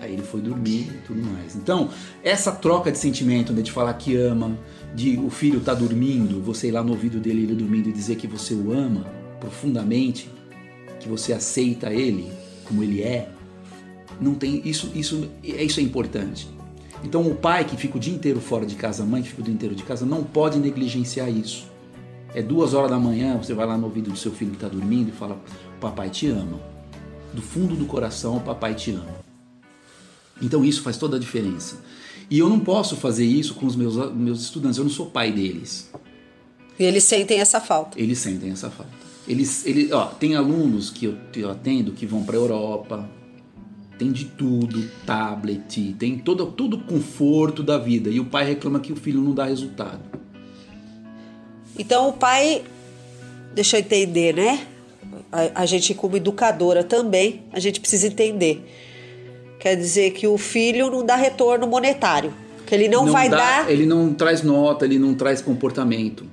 [0.00, 1.56] Aí ele foi dormir e tudo mais.
[1.56, 1.88] Então,
[2.22, 4.56] essa troca de sentimento, né, de falar que ama,
[4.94, 8.16] de o filho tá dormindo, você ir lá no ouvido dele, ele dormindo e dizer
[8.16, 9.04] que você o ama
[9.40, 10.30] profundamente,
[11.00, 12.30] que você aceita ele
[12.64, 13.28] como ele é,
[14.20, 16.48] não tem isso, isso, isso é importante.
[17.04, 19.40] Então, o pai que fica o dia inteiro fora de casa, a mãe que fica
[19.40, 21.66] o dia inteiro de casa, não pode negligenciar isso.
[22.34, 24.68] É duas horas da manhã, você vai lá no ouvido do seu filho que está
[24.68, 25.40] dormindo e fala:
[25.80, 26.60] Papai te ama.
[27.32, 29.28] Do fundo do coração, o papai te ama.
[30.40, 31.78] Então isso faz toda a diferença.
[32.30, 35.32] E eu não posso fazer isso com os meus, meus estudantes, eu não sou pai
[35.32, 35.90] deles.
[36.78, 38.00] E eles sentem essa falta.
[38.00, 38.92] Eles sentem essa falta.
[39.26, 43.08] Eles, eles, ó, tem alunos que eu, que eu atendo que vão para a Europa,
[43.98, 48.08] tem de tudo, tablet, tem todo, todo o conforto da vida.
[48.10, 50.00] E o pai reclama que o filho não dá resultado.
[51.78, 52.62] Então o pai,
[53.54, 54.66] deixa eu entender, né?
[55.32, 58.64] A, a gente como educadora também, a gente precisa entender.
[59.58, 62.32] Quer dizer que o filho não dá retorno monetário,
[62.66, 63.70] que ele não, vai dá- dar.
[63.70, 66.24] Ele não traz nota, ele não traz comportamento.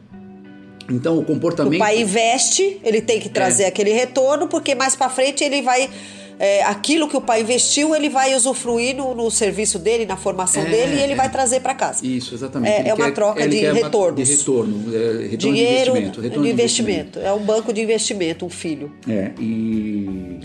[0.90, 1.76] Então o comportamento.
[1.76, 3.68] O pai investe, ele tem que trazer É.
[3.68, 5.90] aquele retorno, porque mais pra frente ele vai
[6.38, 10.64] é, aquilo que o pai investiu, ele vai usufruir no, no serviço dele, na formação
[10.64, 11.16] É, dele e ele é.
[11.16, 12.06] vai trazer pra casa.
[12.06, 12.74] Isso, exatamente.
[12.74, 14.28] É- é uma quer- troca de uma- retornos.
[14.28, 16.22] De retorno, é, retorno Dinheiro de investimento.
[16.22, 17.20] Retorno de investimento.
[17.20, 18.92] É um banco de investimento, um filho.
[19.08, 20.40] É, e,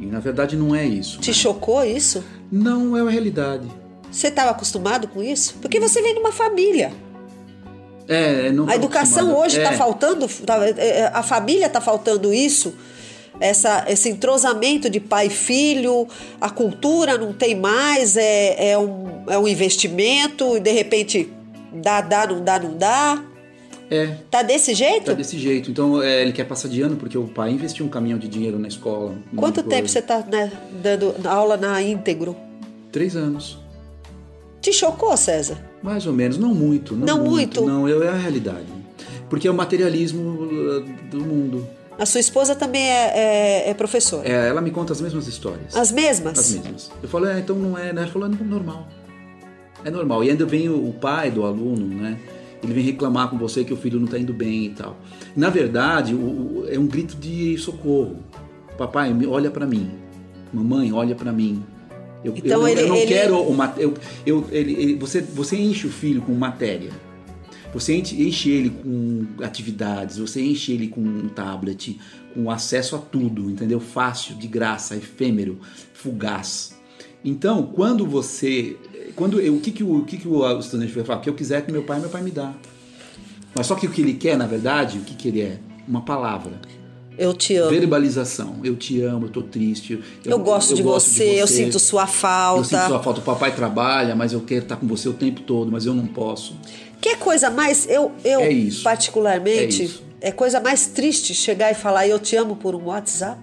[0.00, 1.18] e na verdade não é isso.
[1.20, 1.34] Te né?
[1.34, 2.22] chocou isso?
[2.50, 3.66] Não é a realidade.
[4.10, 5.54] Você estava acostumado com isso?
[5.62, 6.92] Porque você vem de uma família.
[8.08, 12.74] É, não A educação hoje está É, faltando, tá- é, a família está faltando isso,
[13.40, 16.06] essa, esse entrosamento de pai e filho,
[16.40, 21.28] a cultura não tem mais, é, é, um, é um investimento e de repente
[21.72, 23.22] dá, dá, não dá, não dá.
[23.90, 25.06] É, Tá desse jeito?
[25.06, 25.70] tá desse jeito.
[25.70, 28.58] Então é, ele quer passar de ano porque o pai investiu um caminhão de dinheiro
[28.58, 29.14] na escola.
[29.36, 30.24] Quanto tempo você está
[30.82, 32.34] dando aula na íntegro?
[32.90, 33.58] Três anos.
[34.62, 35.58] Te chocou, César?
[35.82, 36.94] Mais ou menos, não muito.
[36.94, 37.62] Não, Não muito?
[37.62, 38.66] Não, é a realidade.
[39.28, 40.80] Porque é o materialismo uh,
[41.10, 41.66] do mundo.
[41.98, 43.12] A sua esposa também é,
[43.66, 44.26] é, é professora.
[44.28, 45.76] É, ela me conta as mesmas histórias.
[45.76, 46.38] As mesmas?
[46.38, 46.90] As mesmas.
[47.02, 48.02] Eu falo, é, então não é, né?
[48.02, 48.88] Ela falou, é normal.
[49.84, 50.24] É normal.
[50.24, 52.18] E ainda vem o, o pai do aluno, né?
[52.62, 54.96] Ele vem reclamar com você que o filho não está indo bem e tal.
[55.36, 58.18] Na verdade, o- o- é um grito de socorro.
[58.78, 59.90] Papai, olha para mim.
[60.52, 61.62] Mamãe, olha para mim.
[62.24, 65.20] Eu, Então eu, não- ele- eu não ele- quero uma, eu, eu, ele, ele- você,
[65.20, 66.90] você enche o filho com matéria.
[67.72, 71.98] Você enche, ele com atividades, você enche ele com um tablet,
[72.34, 73.80] com acesso a tudo, entendeu?
[73.80, 75.58] Fácil, de graça, efêmero,
[75.94, 76.76] fugaz.
[77.24, 78.76] Então, quando você.
[79.16, 81.20] Quando eu, o que, que, o, o que, que o estudante vai falar?
[81.20, 82.52] O que eu quiser que meu pai, meu pai me dá.
[83.54, 85.58] Mas só que o que ele quer, na verdade, o que, que ele é?
[85.86, 86.60] Uma palavra.
[87.18, 87.70] Eu te amo.
[87.70, 88.56] Verbalização.
[88.64, 90.02] Eu te amo, eu tô triste.
[90.24, 92.60] Eu, gosto, de, você, eu sinto sua falta.
[92.60, 93.20] Eu sinto sua falta.
[93.20, 96.06] O papai trabalha, mas eu quero estar com você o tempo todo, mas eu não
[96.06, 96.56] posso.
[97.02, 97.86] Que coisa mais.
[97.90, 98.82] Eu, eu É isso.
[98.82, 103.40] particularmente, É é coisa mais triste chegar e falar eu te amo por um WhatsApp.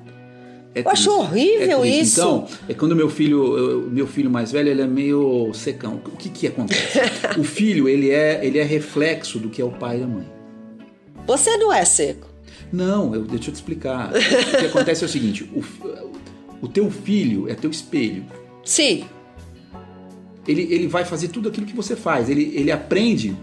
[0.73, 1.19] É Eu acho triste.
[1.19, 2.21] horrível É isso.
[2.21, 5.99] Então, é quando meu filho, eu- meu filho mais velho, ele é meio secão.
[6.05, 6.99] O que que acontece?
[7.37, 10.25] o filho, ele é, ele é reflexo do que é o pai e a mãe.
[11.27, 12.27] Você não é seco.
[12.71, 14.11] Não, eu, deixa eu te explicar.
[14.13, 15.61] o que acontece é o seguinte: o,
[16.61, 18.23] o teu filho é teu espelho.
[18.63, 19.03] Sim,
[20.47, 22.29] Ele, ele vai fazer tudo aquilo que você faz.
[22.29, 23.35] Ele, ele aprende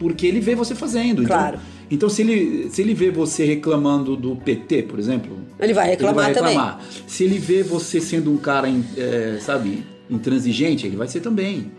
[0.00, 1.22] porque ele vê você fazendo.
[1.22, 1.58] Então- Claro.
[1.90, 6.26] Então, se, ele, se ele vê você reclamando do PT, por exemplo, ele vai reclamar,
[6.26, 6.56] ele vai também.
[6.56, 6.80] reclamar.
[7.06, 11.70] Se ele vê você sendo um cara, é, sabe, intransigente, ele vai ser também.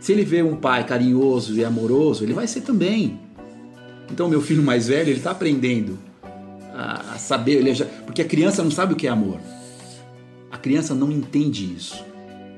[0.00, 3.18] Se ele vê um pai carinhoso e amoroso, ele vai ser também.
[4.10, 5.98] Então, meu filho mais velho, ele está aprendendo
[6.74, 9.38] a, a saber, ele já- porque a criança não sabe o que é amor.
[10.50, 12.02] A criança não entende isso.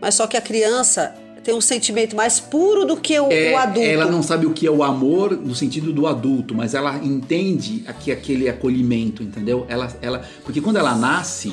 [0.01, 1.15] Mas só que a criança
[1.47, 3.89] tem um sentimento mais puro do que o, É, o adulto.
[3.89, 7.85] Ela não sabe o que é o amor no sentido do adulto, mas ela entende
[7.87, 9.65] aqui aquele acolhimento, entendeu?
[9.69, 11.53] Ela, ela, porque quando ela nasce,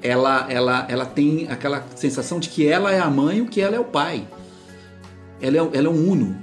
[0.00, 3.60] ela, ela, ela tem aquela sensação de que ela é a mãe e o que
[3.60, 4.24] ela é o pai.
[5.42, 6.36] Ela é, ela é um uno.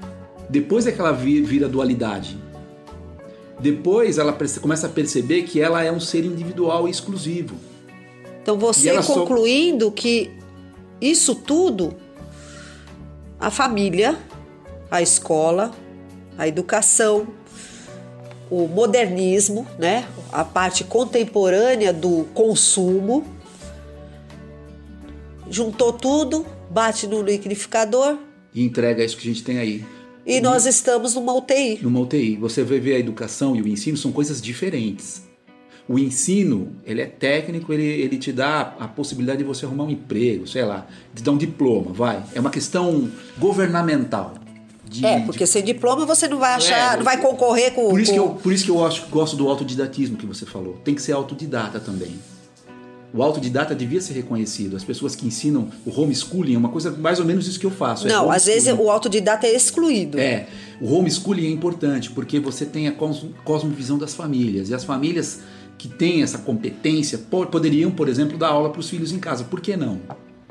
[0.50, 2.38] Depois é que ela vi- vira dualidade.
[3.62, 7.56] Depois ela começa a perceber que ela é um ser individual e exclusivo.
[8.42, 10.32] Então você ela só- concluindo que
[11.00, 11.96] isso tudo,
[13.44, 14.18] a família,
[14.90, 15.74] a escola,
[16.38, 17.28] a educação,
[18.50, 20.08] o modernismo, né?
[20.32, 23.26] a parte contemporânea do consumo,
[25.50, 28.18] juntou tudo, bate no liquidificador
[28.56, 29.84] E entrega isso que a gente tem aí.
[30.26, 31.80] e nós estamos numa UTI.
[31.82, 32.38] numa UTI.
[32.38, 35.24] Você vai ver a educação e o ensino são coisas diferentes.
[35.88, 39.90] O ensino, ele é técnico, ele, ele te dá a possibilidade de você arrumar um
[39.90, 42.24] emprego, sei lá, de dar um diploma, vai.
[42.34, 44.36] É uma questão governamental.
[44.86, 47.90] de- É, de- porque sem diploma você não vai achar, É, não vai concorrer com,
[47.90, 50.46] por isso que eu, com- por isso que eu acho, gosto do autodidatismo que você
[50.46, 50.78] falou.
[50.84, 52.12] Tem que ser autodidata também.
[53.12, 54.76] O autodidata devia ser reconhecido.
[54.76, 57.72] As pessoas que ensinam o homeschooling é uma coisa mais ou menos isso que eu
[57.72, 58.08] faço.
[58.08, 60.20] é Não, às vezes o autodidata é excluído.
[60.20, 60.48] É,
[60.82, 64.70] o homeschooling é importante porque você tem a cos- cosmovisão das famílias.
[64.70, 65.40] E as famílias
[65.78, 69.44] que têm essa competência po- poderiam, por exemplo, dar aula para os filhos em casa.
[69.44, 70.00] Por que não?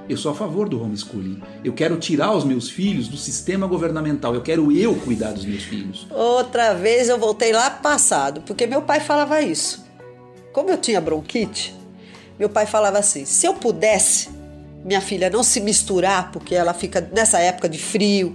[0.08, 1.40] Eu sou a favor do homeschooling.
[1.64, 4.34] Eu quero tirar os meus filhos do sistema governamental.
[4.34, 6.06] Eu quero eu cuidar dos meus filhos.
[6.10, 9.84] Outra vez eu voltei lá passado, porque meu pai falava isso.
[10.52, 11.74] Como eu tinha bronquite,
[12.38, 14.28] meu pai falava assim: se eu pudesse,
[14.84, 18.34] minha filha não se misturar, porque ela fica nessa época de frio.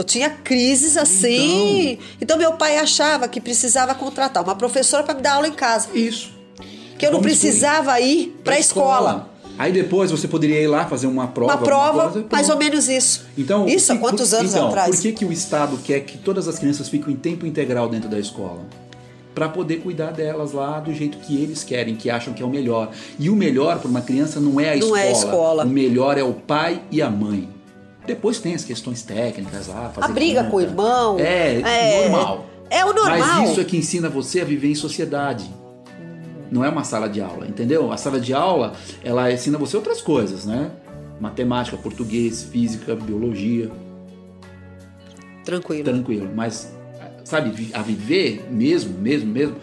[0.00, 1.98] Eu tinha crises assim.
[2.20, 2.38] Então.
[2.38, 5.88] meu pai achava que precisava contratar uma professora para me dar aula em casa.
[5.94, 6.32] Isso.
[6.98, 7.22] Que eu não Homeschooling.
[7.22, 9.30] precisava ir para a escola.
[9.58, 11.52] Aí depois você poderia ir lá fazer uma prova.
[11.52, 13.26] Uma prova, coisa, mais ou menos isso.
[13.36, 14.96] Então, isso há quantos anos então, atrás?
[14.96, 18.08] Por que, que o Estado quer que todas as crianças fiquem em tempo integral dentro
[18.08, 18.60] da escola?
[19.34, 22.48] Para poder cuidar delas lá do jeito que eles querem, que acham que é o
[22.48, 22.90] melhor.
[23.18, 25.00] E o melhor para uma criança não é a Não escola.
[25.00, 25.64] é a escola.
[25.64, 27.59] O melhor é o pai e a mãe.
[28.06, 29.86] Depois tem as questões técnicas lá.
[29.86, 30.50] A fazer briga conta.
[30.50, 31.18] com o irmão.
[31.18, 32.46] É, normal.
[32.70, 33.18] É o normal.
[33.18, 35.50] Mas isso é que ensina você a viver em sociedade.
[36.50, 37.92] Não é uma sala de aula, entendeu?
[37.92, 38.72] A sala de aula,
[39.04, 40.70] ela ensina você outras coisas, né?
[41.20, 43.70] Matemática, português, física, biologia,
[45.44, 45.84] Tranquilo.
[45.84, 46.30] tranquilo.
[46.34, 46.72] Mas,
[47.24, 49.56] sabe, a viver mesmo, mesmo, mesmo,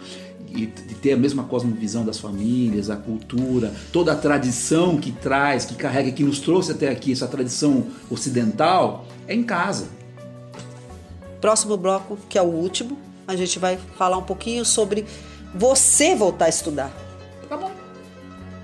[0.52, 5.64] e de ter a mesma cosmovisão das famílias, a cultura, toda a tradição que traz,
[5.64, 9.86] que carrega, que nos trouxe até aqui, essa tradição ocidental, é em casa.
[11.40, 15.04] Próximo bloco, que é o último, a gente vai falar um pouquinho sobre
[15.54, 16.92] você voltar a estudar.
[17.48, 17.70] Tá bom.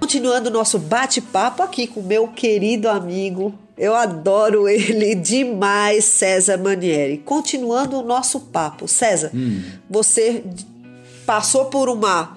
[0.00, 7.18] Continuando o nosso bate-papo aqui com meu querido amigo, eu adoro ele demais, César Manieri.
[7.18, 8.86] Continuando o nosso papo.
[8.88, 9.62] César, Hum.
[9.88, 10.44] você
[11.26, 12.36] passou por uma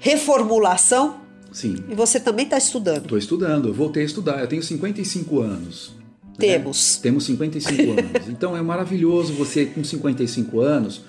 [0.00, 1.16] reformulação
[1.52, 1.76] Sim.
[1.88, 3.02] e você também está estudando.
[3.02, 4.40] Estou estudando, eu voltei a estudar.
[4.40, 5.92] Eu tenho 55 anos.
[6.24, 6.34] né?
[6.38, 6.96] Temos.
[6.98, 8.28] Temos 55 anos.
[8.28, 11.02] Então é maravilhoso você, com 55 anos,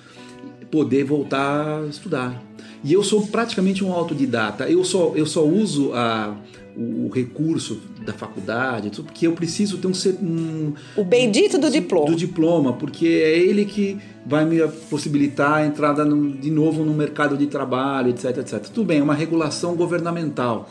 [0.70, 2.42] poder voltar a estudar.
[2.82, 4.68] E eu sou praticamente um autodidata.
[4.68, 6.34] Eu só, eu só uso a,
[6.76, 11.70] o, o recurso da faculdade, tudo, porque eu preciso ter um, um o bendito do
[11.70, 12.06] diploma.
[12.06, 16.94] Do diploma, porque é ele que vai me possibilitar a entrada no, de novo no
[16.94, 18.60] mercado de trabalho, etc, etc.
[18.68, 20.70] Tudo bem, é uma regulação governamental.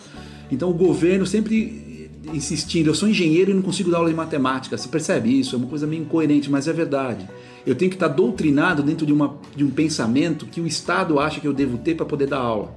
[0.51, 1.88] Então o governo sempre
[2.33, 4.77] insistindo, eu sou engenheiro e não consigo dar aula de matemática.
[4.77, 5.55] Você percebe isso?
[5.55, 7.27] É uma coisa meio incoerente, mas é verdade.
[7.65, 11.39] Eu tenho que estar doutrinado dentro de, uma, de um pensamento que o Estado acha
[11.39, 12.75] que eu devo ter para poder dar aula.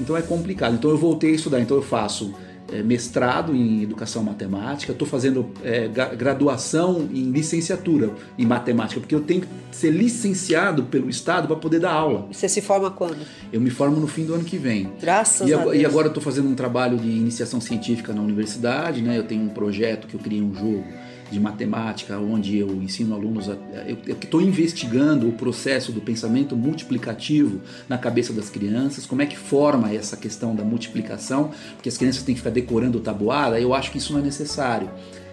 [0.00, 0.74] Então é complicado.
[0.74, 1.60] Então eu voltei a estudar.
[1.60, 2.34] Então eu faço
[2.80, 9.42] mestrado em educação matemática, estou fazendo é, graduação em licenciatura em matemática, porque eu tenho
[9.42, 12.28] que ser licenciado pelo Estado para poder dar aula.
[12.30, 13.18] Você se forma quando?
[13.52, 14.92] Eu me formo no fim do ano que vem.
[15.00, 15.76] Graças e a Deus.
[15.76, 19.18] E agora eu estou fazendo um trabalho de iniciação científica na universidade, né?
[19.18, 20.84] Eu tenho um projeto que eu criei um jogo
[21.32, 23.56] de matemática, onde eu ensino alunos, a,
[23.86, 29.36] eu estou investigando o processo do pensamento multiplicativo na cabeça das crianças, como é que
[29.36, 33.90] forma essa questão da multiplicação, porque as crianças têm que ficar decorando tabuada, eu acho
[33.90, 34.90] que isso não é necessário.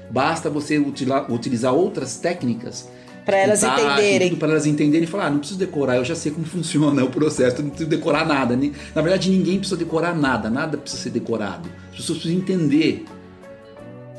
[0.09, 2.87] Basta você utilizar outras técnicas
[3.25, 4.35] para elas entenderem.
[4.35, 7.09] Para elas entenderem e falar, ah, não preciso decorar, eu já sei como funciona o
[7.09, 8.57] processo, não preciso decorar nada.
[8.95, 11.69] Na verdade, ninguém precisa decorar nada, nada precisa ser decorado.
[11.91, 13.05] As pessoas precisam entender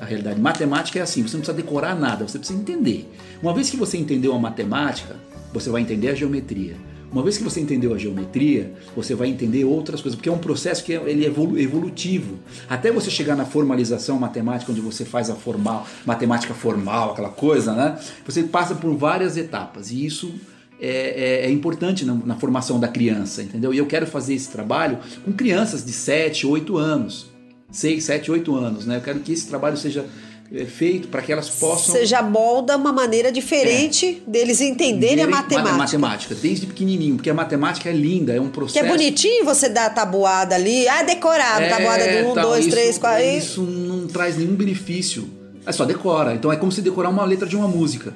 [0.01, 0.41] a realidade.
[0.41, 3.11] Matemática é assim, você não precisa decorar nada, você precisa entender.
[3.43, 5.17] Uma vez que você entendeu a matemática,
[5.53, 6.77] você vai entender a geometria.
[7.13, 10.39] Uma vez que você entendeu a geometria, você vai entender outras coisas, porque é um
[10.39, 12.39] processo que é, ele é evolutivo.
[12.69, 17.75] Até você chegar na formalização matemática, onde você faz a formal, matemática formal, aquela coisa,
[17.75, 17.99] né?
[18.25, 20.33] Você passa por várias etapas e isso
[20.81, 23.75] é, é, é importante na, na, formação da criança, entendeu?
[23.75, 27.30] E eu quero fazer esse trabalho com crianças de 7, 8 anos.
[27.71, 28.87] 6, 7, 8 anos.
[28.87, 28.97] Né?
[28.97, 30.05] Eu quero que esse trabalho seja
[30.53, 31.95] é, feito para que elas possam.
[31.95, 34.31] Você já molda uma maneira diferente é.
[34.31, 35.75] deles entenderem a matemática.
[35.75, 38.81] A matemática, desde pequenininho, porque a matemática é linda, é um processo.
[38.81, 42.67] Que é bonitinho você dar a tabuada ali, ah, decorado, é, tabuada do 1, 2,
[42.67, 43.25] 3, 4.
[43.25, 45.29] Isso não traz nenhum benefício.
[45.65, 46.35] É só decora.
[46.35, 48.13] Então é como se decorar uma letra de uma música.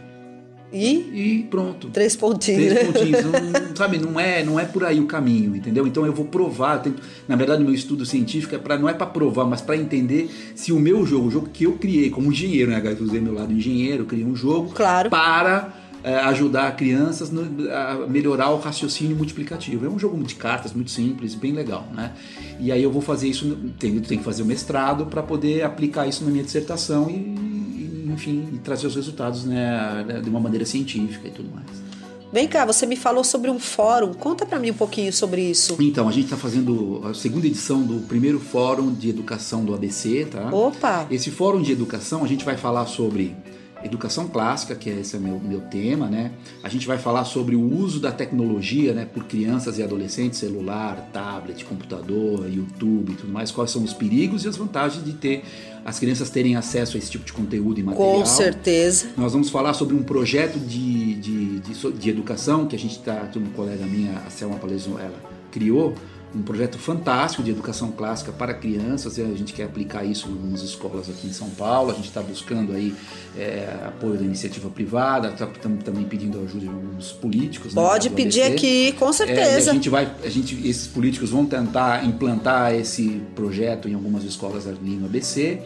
[0.75, 1.41] E?
[1.41, 1.89] E pronto.
[1.89, 2.73] Três pontinhos.
[2.73, 3.23] Três pontinhos.
[3.25, 5.87] não, sabe, não é, não é por aí o caminho, entendeu?
[5.87, 6.79] Então eu vou provar.
[6.79, 6.97] Tenho,
[7.29, 10.29] na verdade, o meu estudo científico é pra, não é para provar, mas para entender
[10.55, 12.83] se o meu jogo, o jogo que eu criei como engenheiro, né?
[12.85, 15.11] Eu usei meu lado engenheiro, criei um jogo claro.
[15.11, 15.73] para
[16.03, 17.33] é, ajudar crianças
[17.73, 19.87] a melhorar o raciocínio multiplicativo.
[19.87, 22.13] É um jogo de cartas muito simples, bem legal, né?
[22.61, 26.07] E aí eu vou fazer isso, tenho, tenho que fazer o mestrado para poder aplicar
[26.07, 27.54] isso na minha dissertação e
[28.15, 31.85] enfim, e trazer os resultados né, de uma maneira científica e tudo mais.
[32.35, 34.13] Vem cá, você me falou sobre um fórum.
[34.13, 35.77] Conta para mim um pouquinho sobre isso.
[35.79, 40.27] Então, a gente está fazendo a segunda edição do primeiro fórum de educação do ABC,
[40.29, 40.53] tá?
[40.53, 41.07] Opa!
[41.13, 43.37] Esse fórum de educação, a gente vai falar sobre
[43.85, 46.33] educação clássica, que esse é meu, meu tema, né?
[46.63, 51.11] A gente vai falar sobre o uso da tecnologia, né, por crianças e adolescentes, celular,
[51.13, 55.45] tablet, computador, YouTube e tudo mais, quais são os perigos e as vantagens de ter
[55.85, 58.21] as crianças terem acesso a esse tipo de conteúdo e material.
[58.21, 59.09] Com certeza.
[59.17, 63.29] Nós vamos falar sobre um projeto de, de, de, de educação que a gente está,
[63.37, 65.95] uma colega minha, a Selma Palesino, ela criou,
[66.35, 69.19] um projeto fantástico de educação clássica para crianças.
[69.19, 71.93] A gente quer aplicar isso em algumas escolas aqui em São Paulo.
[71.93, 72.95] A gente está buscando aí
[73.37, 77.75] é, apoio da iniciativa privada, estamos tá, também pedindo ajuda de alguns políticos.
[77.75, 79.69] Né, Pode né, pedir aqui, com certeza.
[79.69, 84.25] É, a gente vai, a gente, esses políticos vão tentar implantar esse projeto em algumas
[84.25, 85.61] escolas ali no ABC.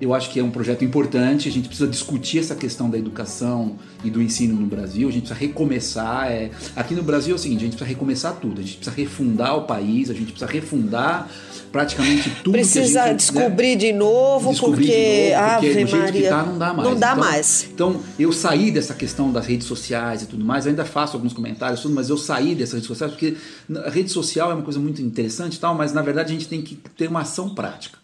[0.00, 1.48] Eu acho que é um projeto importante.
[1.48, 5.08] A gente precisa discutir essa questão da educação e do ensino no Brasil.
[5.08, 6.30] A gente precisa recomeçar.
[6.30, 6.50] É...
[6.74, 8.60] Aqui no Brasil é o seguinte: a gente precisa recomeçar tudo.
[8.60, 10.08] A gente precisa refundar o país.
[10.10, 11.28] A gente precisa refundar
[11.70, 12.52] praticamente tudo.
[12.52, 13.76] Precisa gente, né, descobrir né?
[13.76, 16.72] de novo, descobrir porque, de novo, porque Ave do jeito Maria, que tá, não dá
[16.72, 16.88] mais.
[16.88, 17.68] Não dá então, mais.
[17.72, 20.66] Então eu saí dessa questão das redes sociais e tudo mais.
[20.66, 23.36] Eu ainda faço alguns comentários, tudo, mas eu saí dessas redes sociais porque
[23.84, 25.74] a rede social é uma coisa muito interessante, e tal.
[25.74, 27.99] Mas na verdade a gente tem que ter uma ação prática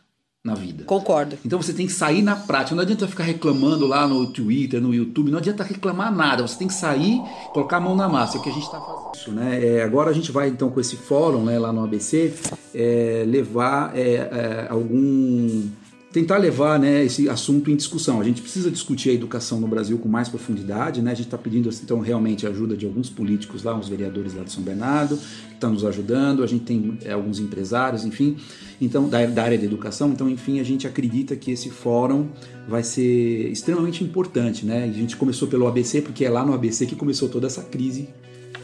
[0.46, 0.84] na vida.
[0.84, 1.36] Concordo.
[1.44, 2.76] Então você tem que sair na prática.
[2.76, 5.30] Não adianta ficar reclamando lá no Twitter, no YouTube.
[5.30, 6.46] Não adianta reclamar nada.
[6.46, 7.20] Você tem que sair,
[7.52, 8.36] colocar a mão na massa.
[8.36, 9.10] É o que a gente está fazendo.
[9.14, 9.64] Isso, né?
[9.64, 12.32] É, agora a gente vai então com esse fórum né, lá no ABC
[12.72, 15.68] é, levar é, é algum
[16.16, 18.18] tentar levar né, esse assunto em discussão.
[18.18, 21.02] A gente precisa discutir a educação no Brasil com mais profundidade.
[21.02, 21.10] Né?
[21.10, 24.42] A gente está pedindo então realmente a ajuda de alguns políticos lá, uns vereadores lá
[24.42, 26.42] de São Bernardo, que estão nos ajudando.
[26.42, 28.38] A gente tem é, alguns empresários, enfim,
[28.80, 30.08] então da, da, área da educação.
[30.08, 32.28] Então, enfim, a gente acredita que esse fórum
[32.66, 34.64] vai ser extremamente importante.
[34.64, 34.84] Né?
[34.84, 38.08] A gente começou pelo ABC, porque é lá no ABC que começou toda essa crise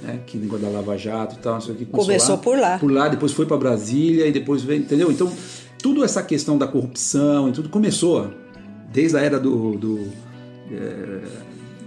[0.03, 2.79] né, que negócio da Lava Jato e tal, isso aqui começou, lá, por lá.
[2.79, 5.13] Por lá, depois foi para Brasília e depois veio, entendeu?
[5.13, 5.31] Então,
[5.83, 8.33] tudo essa questão da corrupção e tudo começou
[8.93, 9.99] desde a era do, do,
[10.71, 11.21] é,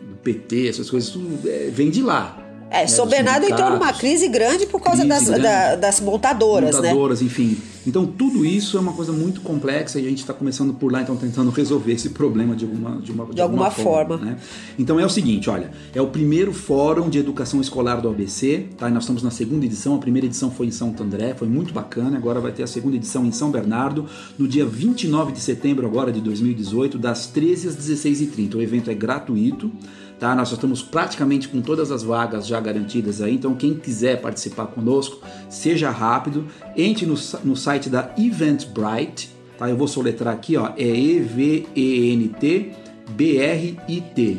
[0.10, 2.45] do PT, essas coisas, tudo é, vem de lá.
[2.76, 5.41] É, né, São dos Bernardo entrou numa crise grande por causa Crise das, grande.
[5.43, 6.89] da- das montadoras, né?
[6.89, 7.57] montadoras, enfim.
[7.88, 11.03] Então tudo isso é uma coisa muito complexa e a gente está começando por lá,
[11.03, 14.17] então tentando resolver esse problema de alguma de uma, De alguma forma.
[14.17, 14.38] né?
[14.80, 18.89] Então é o seguinte, olha, é o primeiro fórum de educação escolar do ABC, tá?
[18.89, 19.93] E nós estamos na segunda edição.
[19.93, 22.17] A primeira edição foi em Santo André, foi muito bacana.
[22.17, 24.07] Agora vai ter a segunda edição em São Bernardo
[24.38, 28.55] no dia 29 de setembro agora de 2018, das 13 às 16h30.
[28.55, 29.71] O evento é gratuito.
[30.20, 30.34] Tá?
[30.34, 34.68] Nós já estamos praticamente com todas as vagas já garantidas aí, então quem quiser participar
[34.68, 36.45] conosco, seja rápido,
[36.76, 39.70] entre no, no site da Eventbrite, tá?
[39.70, 42.72] Eu vou soletrar aqui, ó, é E-V-E-N-T
[43.09, 44.38] B-R-I-T,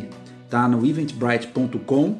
[0.51, 0.67] tá?
[0.69, 2.17] No eventbrite.com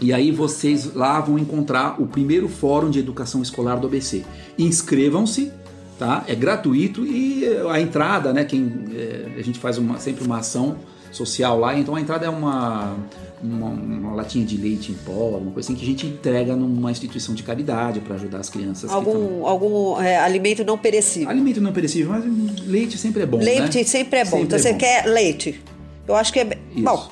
[0.00, 4.24] e aí vocês lá vão encontrar o primeiro fórum de educação escolar do ABC.
[4.58, 5.52] Inscrevam-se,
[5.98, 6.24] tá?
[6.26, 8.44] É gratuito e a entrada, né?
[8.44, 10.76] Quem eh, a gente faz uma- sempre uma ação
[11.16, 12.96] social lá, então a entrada é uma,
[13.42, 16.90] uma, uma latinha de leite em pó, uma coisa assim que a gente entrega numa
[16.90, 18.90] instituição de caridade para ajudar as crianças.
[18.90, 21.28] que estão- Algum, algum é, alimento não perecível.
[21.28, 22.24] Alimento não perecível, mas
[22.66, 23.38] leite sempre é bom.
[23.38, 23.84] Leite né?
[23.84, 24.30] sempre é bom.
[24.30, 24.78] Sempre então é você bom.
[24.78, 25.62] quer leite.
[26.06, 26.58] Eu acho que é.
[26.74, 26.82] Isso.
[26.84, 27.08] Bom,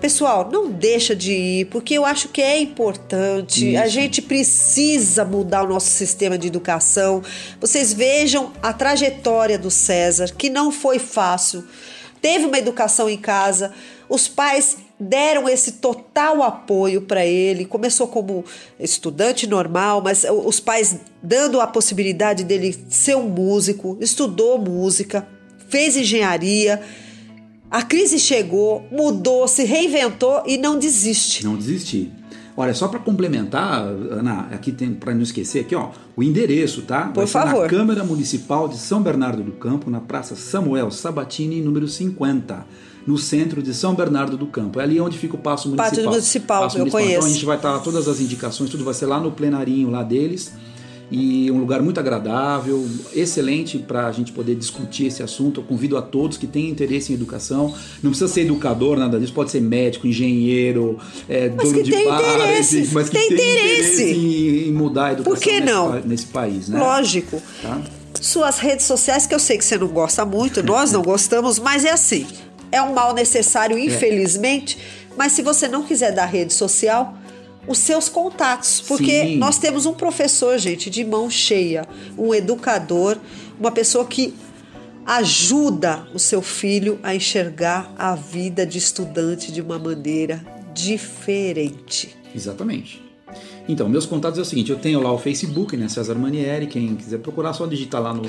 [0.00, 3.76] pessoal, não deixa de ir, porque eu acho que é importante.
[3.76, 3.94] A Isso.
[3.94, 7.22] gente precisa mudar o nosso sistema de educação.
[7.60, 11.64] Vocês vejam a trajetória do César, que não foi fácil.
[12.20, 13.72] Teve uma educação em casa,
[14.08, 17.64] os pais deram esse total apoio para ele.
[17.64, 18.44] Começou como
[18.80, 25.26] estudante normal, mas os pais dando a possibilidade dele ser um músico, estudou música,
[25.68, 26.82] fez engenharia.
[27.70, 31.44] A crise chegou, mudou, se reinventou e não desiste.
[31.44, 32.10] Não desistir.
[32.60, 37.02] Olha, só para complementar, Ana, aqui tem para não esquecer aqui, ó, o endereço, tá?
[37.02, 37.62] Por Vai favor.
[37.62, 42.66] na Câmara Municipal de São Bernardo do Campo, na Praça Samuel Sabatini, número 50,
[43.06, 44.80] no centro de São Bernardo do Campo.
[44.80, 45.90] É ali onde fica o Paço Municipal.
[45.92, 47.26] Pátio Municipal, eu Então conheço.
[47.26, 50.52] a gente vai estar todas as indicações, tudo vai ser lá no plenarinho lá deles.
[51.10, 55.60] E um lugar muito agradável, excelente para a gente poder discutir esse assunto.
[55.60, 57.74] Eu convido a todos que têm interesse em educação.
[58.02, 59.32] Não precisa ser educador, nada disso.
[59.32, 60.98] Pode ser médico, engenheiro,
[61.28, 64.04] é, Mas dono de bar, interesse, mas que tem tem, interesse.
[64.04, 65.90] em, em mudar a educação Por que nesse, não?
[65.92, 66.78] pa- nesse país, né?
[66.78, 67.40] Lógico.
[67.62, 67.80] Tá?
[68.20, 71.84] Suas redes sociais, que eu sei que você não gosta muito, nós não gostamos, mas
[71.86, 72.26] é assim.
[72.70, 74.76] É um mal necessário, infelizmente.
[75.16, 77.16] Mas se você não quiser dar rede social,
[77.68, 78.80] os seus contatos.
[78.80, 79.36] Porque Sim.
[79.36, 83.16] nós temos um professor, gente, de mão cheia, um educador,
[83.60, 84.34] uma pessoa que
[85.06, 90.44] ajuda o seu filho a enxergar a vida de estudante de uma maneira
[90.74, 92.14] diferente.
[92.34, 93.02] Exatamente.
[93.68, 95.88] Então, meus contatos é o seguinte: eu tenho lá o Facebook, né?
[95.88, 96.66] César Manieri.
[96.66, 98.22] Quem quiser procurar, só digitar lá no,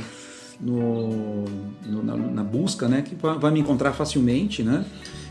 [0.60, 1.46] no-
[1.86, 3.02] no- na, na busca, né?
[3.02, 4.86] Que vai me encontrar facilmente, né?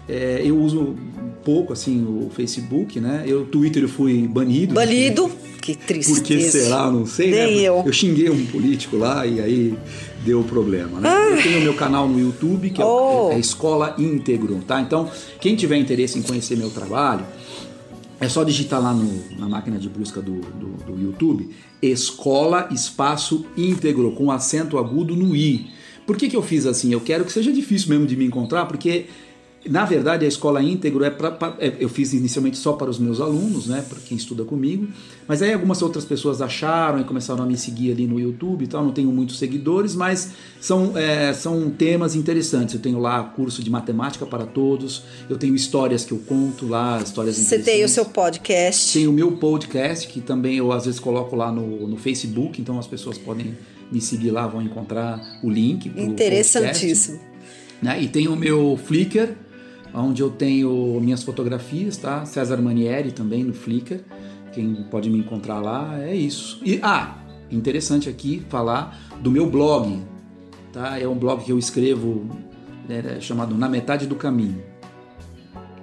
[0.09, 0.97] É, eu uso
[1.45, 3.25] pouco assim o Facebook, né?
[3.27, 4.75] Eu Twitter eu fui banido.
[4.75, 5.31] Banido,
[5.61, 6.21] que tristeza.
[6.21, 6.91] Por que será?
[6.91, 7.47] Não sei, né?
[7.47, 7.83] Nem eu.
[7.85, 9.75] Eu xinguei um político lá e aí
[10.25, 11.11] deu problema, né?
[11.33, 13.31] Eu tenho o meu canal no YouTube, que é, Oh.
[13.33, 14.81] é Escola Íntegro, tá?
[14.81, 17.25] Então, quem tiver interesse em conhecer meu trabalho,
[18.21, 21.51] é só digitar lá no- na máquina de busca do, do, do YouTube
[21.81, 25.67] Escola Espaço Íntegro, com acento agudo no I.
[26.07, 26.93] Por que, que eu fiz assim?
[26.93, 29.07] Eu quero que seja difícil mesmo de me encontrar, porque
[29.67, 33.67] na verdade a escola íntegro é para eu fiz inicialmente só para os meus alunos,
[33.67, 34.89] né, para quem estuda comigo,
[35.27, 38.67] mas aí algumas outras pessoas acharam e começaram a me seguir ali no YouTube e
[38.67, 38.85] tal.
[38.85, 40.31] Não tenho muitos seguidores, mas
[40.61, 42.75] são é, são temas interessantes.
[42.75, 47.01] Eu tenho lá curso de matemática para todos, eu tenho histórias que eu conto lá,
[47.03, 48.93] histórias Você tem o seu podcast.
[48.93, 52.79] Tem o meu podcast, que também eu às vezes coloco lá no, no Facebook, então
[52.79, 53.57] as pessoas podem
[53.91, 55.89] me seguir lá, vão encontrar o link.
[55.97, 57.19] Interessantíssimo.
[57.19, 57.29] podcast,
[57.83, 58.03] né?
[58.03, 59.35] E tem o meu Flickr,
[59.95, 62.25] onde eu tenho minhas fotografias, tá?
[62.25, 64.01] César Manieri também no Flickr.
[64.53, 66.61] Quem pode me encontrar lá é isso.
[66.65, 67.19] E ah,
[67.51, 70.01] interessante aqui falar do meu blog,
[70.73, 70.99] tá?
[70.99, 72.29] É um blog que eu escrevo
[72.89, 74.63] é, chamado Na Metade do Caminho.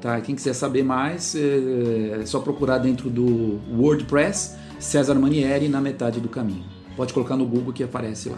[0.01, 0.21] Tá?
[0.21, 6.29] Quem quiser saber mais, é só procurar dentro do WordPress César Manieri na metade do
[6.29, 6.63] caminho.
[6.95, 8.37] Pode colocar no Google que aparece lá.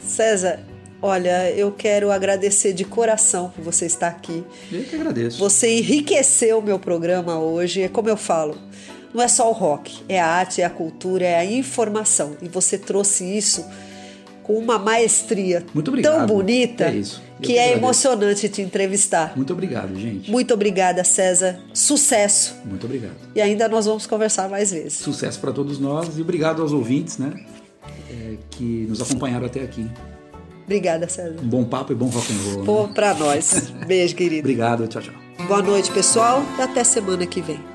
[0.00, 0.60] César,
[1.02, 4.44] olha, eu quero agradecer de coração por você estar aqui.
[4.70, 5.38] Eu que agradeço.
[5.38, 7.82] Você enriqueceu o meu programa hoje.
[7.82, 8.56] É como eu falo,
[9.12, 12.36] não é só o rock, é a arte, é a cultura, é a informação.
[12.40, 13.66] E você trouxe isso
[14.42, 15.64] com uma maestria
[16.02, 17.02] tão bonita É
[17.40, 19.32] que é emocionante te entrevistar.
[19.36, 20.30] Muito obrigado, gente.
[20.30, 21.60] Muito obrigada, César.
[21.74, 22.56] Sucesso.
[22.64, 23.16] Muito obrigado.
[23.34, 24.94] E ainda nós vamos conversar mais vezes.
[24.94, 27.32] Sucesso para todos nós e obrigado aos ouvintes, né?
[28.12, 29.88] é, que nos acompanharam até aqui.
[30.64, 31.40] Obrigada, César.
[31.42, 32.58] Um bom papo e bom rock and roll.
[32.60, 32.64] né?
[32.66, 33.70] Pô, pra nós.
[33.86, 34.40] Beijo, querido.
[34.48, 35.14] Obrigado, tchau, tchau.
[35.46, 37.71] Boa noite, pessoal, e até semana que vem.